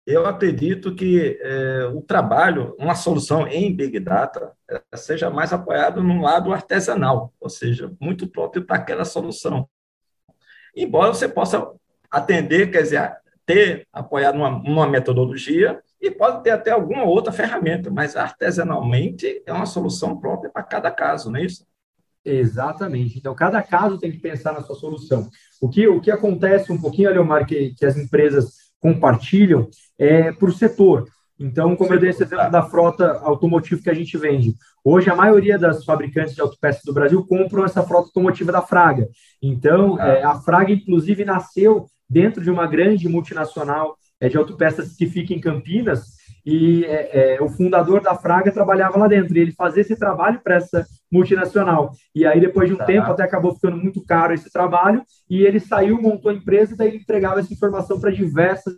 eu 0.07 0.27
acredito 0.27 0.95
que 0.95 1.39
é, 1.41 1.87
o 1.95 2.03
trabalho, 2.03 2.75
uma 2.79 2.95
solução 2.95 3.47
em 3.47 3.75
Big 3.75 4.01
Data, 4.01 4.53
é, 4.69 4.97
seja 4.97 5.31
mais 5.31 5.53
apoiado 5.53 6.03
no 6.03 6.21
lado 6.21 6.53
artesanal, 6.53 7.33
ou 7.41 7.49
seja, 7.49 7.93
muito 8.01 8.27
próprio 8.27 8.65
para 8.65 8.77
aquela 8.77 9.05
solução. 9.05 9.69
Embora 10.75 11.15
você 11.15 11.29
possa 11.29 11.71
atender, 12.11 12.71
quer 12.71 12.83
dizer, 12.83 13.17
ter 13.47 13.87
apoiado 13.93 14.37
numa, 14.37 14.51
numa 14.51 14.89
metodologia 14.89 15.81
e 16.01 16.11
pode 16.11 16.43
ter 16.43 16.51
até 16.51 16.73
alguma 16.73 17.05
outra 17.05 17.33
ferramenta, 17.33 17.91
mas 17.91 18.17
artesanalmente 18.17 19.43
é 19.47 19.53
uma 19.53 19.67
solução 19.67 20.19
própria 20.19 20.51
para 20.51 20.63
cada 20.65 20.91
caso, 20.91 21.31
não 21.31 21.39
é 21.39 21.45
isso? 21.45 21.65
Exatamente. 22.25 23.19
Então, 23.19 23.35
cada 23.35 23.63
caso 23.63 23.99
tem 23.99 24.11
que 24.11 24.19
pensar 24.19 24.53
na 24.53 24.63
sua 24.63 24.77
solução. 24.77 25.29
O 25.61 25.69
que, 25.69 25.87
o 25.89 26.01
que 26.01 26.11
acontece 26.11 26.73
um 26.73 26.81
pouquinho, 26.81 27.11
Leomar, 27.11 27.47
que, 27.47 27.75
que 27.75 27.85
as 27.85 27.97
empresas 27.97 28.62
compartilham 28.83 29.69
é, 29.97 30.33
por 30.33 30.53
setor. 30.53 31.07
Então, 31.39 31.75
como 31.75 31.95
eu 31.95 31.99
dei 31.99 32.11
esse 32.11 32.23
exemplo 32.23 32.51
da 32.51 32.63
frota 32.63 33.19
automotiva 33.23 33.81
que 33.81 33.91
a 33.91 33.95
gente 33.95 34.19
vende, 34.19 34.55
hoje 34.85 35.09
a 35.09 35.17
maioria 35.17 35.59
das 35.59 35.85
fabricantes 35.85 36.35
de 36.35 36.41
autopeças 36.41 36.83
do 36.85 36.93
Brasil 36.93 37.25
compram 37.27 37.65
essa 37.65 37.83
frota 37.83 38.09
automotiva 38.09 38.53
da 38.53 38.61
Fraga. 38.61 39.09
Então, 39.41 39.97
ah. 39.99 40.09
é, 40.09 40.23
a 40.23 40.35
Fraga, 40.35 40.73
inclusive, 40.73 41.25
nasceu 41.25 41.87
dentro 42.09 42.43
de 42.43 42.51
uma 42.51 42.67
grande 42.67 43.09
multinacional 43.09 43.97
é, 44.21 44.29
de 44.29 44.37
autopeças 44.37 44.95
que 44.97 45.07
fica 45.07 45.33
em 45.33 45.41
Campinas, 45.41 46.22
e 46.45 46.85
é, 46.85 47.37
é, 47.37 47.43
o 47.43 47.49
fundador 47.49 48.01
da 48.01 48.15
Fraga 48.15 48.51
trabalhava 48.51 48.99
lá 48.99 49.07
dentro, 49.07 49.37
e 49.37 49.41
ele 49.41 49.53
fazia 49.53 49.83
esse 49.83 49.97
trabalho 49.97 50.41
para 50.43 50.57
essa 50.57 50.85
multinacional. 51.11 51.93
E 52.15 52.27
aí, 52.27 52.41
depois 52.41 52.69
de 52.69 52.75
um 52.75 52.79
tá. 52.79 52.85
tempo, 52.85 53.11
até 53.11 53.23
acabou 53.23 53.55
ficando 53.55 53.77
muito 53.77 54.05
caro 54.05 54.35
esse 54.35 54.51
trabalho, 54.51 55.03
e 55.31 55.43
ele 55.43 55.61
saiu, 55.61 56.01
montou 56.01 56.31
a 56.31 56.35
empresa, 56.35 56.75
e 56.75 56.77
daí 56.77 56.89
ele 56.89 56.99
entregava 56.99 57.41
essa 57.41 57.53
informação 57.53 58.01
para 58.01 58.11
diversas 58.11 58.75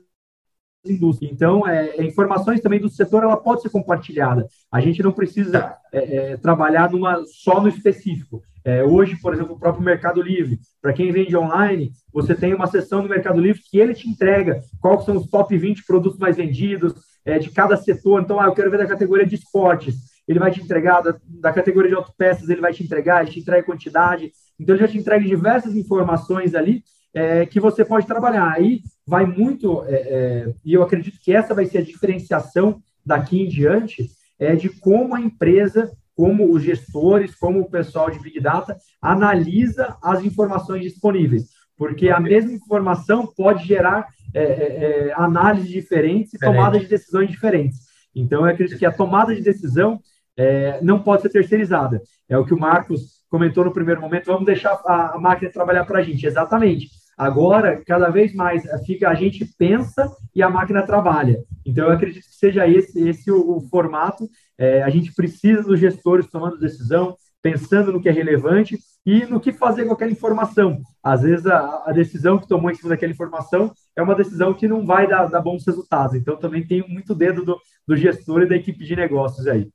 indústrias. 0.85 1.33
Então, 1.33 1.67
é, 1.67 1.97
é, 1.97 2.05
informações 2.05 2.61
também 2.61 2.81
do 2.81 2.89
setor, 2.89 3.23
ela 3.23 3.37
pode 3.37 3.63
ser 3.63 3.71
compartilhada. 3.71 4.47
A 4.71 4.81
gente 4.81 5.03
não 5.03 5.13
precisa 5.13 5.75
é, 5.93 6.33
é, 6.33 6.37
trabalhar 6.37 6.91
numa, 6.91 7.25
só 7.27 7.61
no 7.61 7.69
específico. 7.69 8.43
É, 8.65 8.83
hoje, 8.83 9.17
por 9.21 9.35
exemplo, 9.35 9.55
o 9.55 9.59
próprio 9.59 9.85
Mercado 9.85 10.23
Livre, 10.23 10.59
para 10.81 10.93
quem 10.93 11.13
vende 11.13 11.37
online, 11.37 11.93
você 12.13 12.35
tem 12.35 12.55
uma 12.55 12.67
seção 12.67 13.03
no 13.03 13.09
Mercado 13.09 13.41
Livre 13.41 13.63
que 13.71 13.79
ele 13.79 13.95
te 13.95 14.09
entrega 14.09 14.61
quais 14.81 15.05
são 15.05 15.17
os 15.17 15.29
top 15.29 15.57
20 15.57 15.85
produtos 15.85 16.19
mais 16.19 16.37
vendidos 16.37 16.95
é, 17.25 17.39
de 17.39 17.51
cada 17.51 17.77
setor. 17.77 18.23
Então, 18.23 18.41
ah, 18.41 18.47
eu 18.47 18.53
quero 18.53 18.71
ver 18.71 18.79
da 18.79 18.87
categoria 18.87 19.27
de 19.27 19.35
esportes, 19.35 19.97
ele 20.27 20.39
vai 20.39 20.51
te 20.51 20.61
entregar, 20.61 21.01
da, 21.01 21.17
da 21.27 21.53
categoria 21.53 21.91
de 21.91 21.97
autopeças, 21.97 22.49
ele 22.49 22.61
vai 22.61 22.73
te 22.73 22.83
entregar, 22.83 23.23
ele 23.23 23.33
te 23.33 23.41
entrega 23.41 23.67
quantidade. 23.67 24.33
Então, 24.59 24.75
ele 24.75 24.83
já 24.83 24.89
te 24.89 24.99
entrega 24.99 25.25
diversas 25.25 25.75
informações 25.75 26.55
ali 26.55 26.83
é, 27.15 27.47
que 27.47 27.61
você 27.61 27.85
pode 27.85 28.07
trabalhar. 28.07 28.53
Aí 28.53 28.81
vai 29.07 29.25
muito, 29.25 29.85
é, 29.85 29.95
é, 29.95 30.55
e 30.65 30.73
eu 30.73 30.83
acredito 30.83 31.19
que 31.21 31.35
essa 31.35 31.55
vai 31.55 31.67
ser 31.67 31.79
a 31.79 31.85
diferenciação 31.85 32.81
daqui 33.05 33.41
em 33.41 33.49
diante, 33.49 34.09
é 34.39 34.57
de 34.57 34.69
como 34.69 35.15
a 35.15 35.21
empresa, 35.21 35.93
como 36.17 36.53
os 36.53 36.63
gestores, 36.63 37.35
como 37.35 37.61
o 37.61 37.71
pessoal 37.71 38.11
de 38.11 38.19
Big 38.19 38.41
Data 38.41 38.77
analisa 39.01 39.97
as 40.03 40.25
informações 40.25 40.83
disponíveis. 40.83 41.54
Porque 41.77 42.09
a 42.09 42.21
mesma 42.21 42.53
informação 42.53 43.27
pode 43.27 43.67
gerar 43.67 44.07
é, 44.33 44.43
é, 44.43 45.09
é 45.09 45.15
análises 45.17 45.71
diferentes 45.71 46.35
e 46.35 46.39
tomadas 46.39 46.83
de 46.83 46.89
decisões 46.89 47.31
diferentes. 47.31 47.79
Então, 48.15 48.41
eu 48.41 48.53
acredito 48.53 48.79
que 48.79 48.87
a 48.87 48.93
tomada 48.93 49.35
de 49.35 49.43
decisão 49.43 50.01
é, 50.37 50.81
não 50.83 51.01
pode 51.01 51.23
ser 51.23 51.31
terceirizada. 51.31 52.01
É 52.29 52.39
o 52.39 52.45
que 52.45 52.55
o 52.55 52.59
Marcos 52.59 53.25
comentou 53.29 53.65
no 53.65 53.73
primeiro 53.73 54.01
momento, 54.01 54.27
vamos 54.27 54.47
deixar 54.47 54.81
a, 54.87 55.17
a 55.17 55.19
máquina 55.19 55.51
trabalhar 55.51 55.85
para 55.85 55.99
a 55.99 56.03
gente. 56.03 56.27
Exatamente. 56.27 56.89
Agora, 57.17 57.83
cada 57.85 58.09
vez 58.09 58.35
mais, 58.35 58.65
eh, 58.65 58.79
fica 58.85 59.09
a 59.09 59.15
gente 59.15 59.45
pensa 59.57 60.11
e 60.35 60.43
a 60.43 60.51
máquina 60.51 60.83
trabalha. 60.83 61.39
Então, 61.65 61.87
eu 61.87 61.93
acredito 61.93 62.25
que 62.25 62.35
seja 62.35 62.67
esse, 62.69 63.09
esse 63.09 63.31
o, 63.31 63.57
o 63.57 63.61
formato. 63.69 64.29
É, 64.59 64.83
a 64.83 64.91
gente 64.91 65.13
precisa 65.15 65.63
dos 65.63 65.79
gestores 65.79 66.27
tomando 66.27 66.59
decisão, 66.59 67.17
pensando 67.45 67.93
no 67.93 68.01
que 68.01 68.09
é 68.09 68.13
relevante 68.13 68.79
e 69.05 69.27
no 69.27 69.39
que 69.39 69.53
fazer 69.53 69.85
com 69.85 69.93
aquela 69.93 70.11
informação. 70.11 70.81
Às 71.03 71.21
vezes, 71.21 71.47
a, 71.47 71.83
a 71.85 71.93
decisão 71.93 72.39
que 72.39 72.49
tomou 72.49 72.71
em 72.71 72.75
cima 72.75 72.89
daquela 72.89 73.13
informação 73.13 73.71
é 73.95 74.03
uma 74.03 74.15
decisão 74.15 74.55
que 74.55 74.67
não 74.67 74.87
vai 74.87 75.07
dar, 75.07 75.27
dar 75.27 75.43
bons 75.43 75.63
resultados. 75.67 76.17
Então, 76.17 76.39
também 76.39 76.67
tem 76.67 76.83
muito 76.89 77.15
dedo 77.15 77.45
do, 77.45 77.61
do 77.87 77.95
gestor 77.99 78.41
e 78.41 78.49
da 78.49 78.57
equipe 78.57 78.83
de 78.83 78.97
negócios 78.97 79.47
aí. 79.47 79.69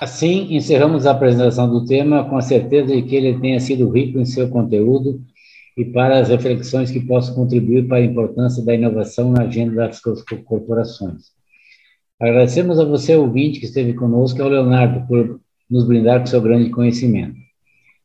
Assim, 0.00 0.56
encerramos 0.56 1.06
a 1.06 1.12
apresentação 1.12 1.70
do 1.70 1.84
tema 1.86 2.28
com 2.28 2.36
a 2.36 2.42
certeza 2.42 2.92
de 2.92 3.02
que 3.02 3.14
ele 3.14 3.38
tenha 3.38 3.60
sido 3.60 3.88
rico 3.90 4.18
em 4.18 4.24
seu 4.24 4.48
conteúdo 4.48 5.20
e 5.76 5.84
para 5.84 6.18
as 6.18 6.28
reflexões 6.28 6.90
que 6.90 6.98
possam 6.98 7.36
contribuir 7.36 7.86
para 7.86 7.98
a 7.98 8.04
importância 8.04 8.64
da 8.64 8.74
inovação 8.74 9.30
na 9.30 9.42
agenda 9.42 9.76
das 9.76 10.00
corporações. 10.44 11.37
Agradecemos 12.20 12.80
a 12.80 12.84
você, 12.84 13.14
ouvinte, 13.14 13.60
que 13.60 13.66
esteve 13.66 13.92
conosco, 13.94 14.38
e 14.38 14.42
ao 14.42 14.48
Leonardo, 14.48 15.06
por 15.06 15.40
nos 15.70 15.86
brindar 15.86 16.20
com 16.20 16.26
seu 16.26 16.40
grande 16.40 16.70
conhecimento. 16.70 17.36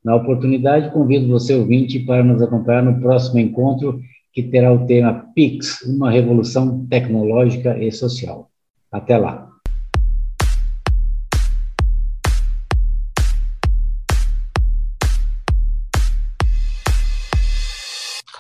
Na 0.04 0.16
oportunidade, 0.16 0.92
convido 0.92 1.28
você, 1.28 1.56
ouvinte, 1.56 2.00
para 2.00 2.24
nos 2.24 2.42
acompanhar 2.42 2.84
no 2.84 3.00
próximo 3.00 3.40
encontro, 3.40 4.02
que 4.34 4.44
terá 4.44 4.72
o 4.74 4.86
tema 4.86 5.26
PIX, 5.34 5.82
uma 5.84 6.12
revolução 6.12 6.86
tecnológica 6.88 7.78
e 7.78 7.92
social. 7.92 8.50
Até 8.92 9.18
lá. 9.18 9.53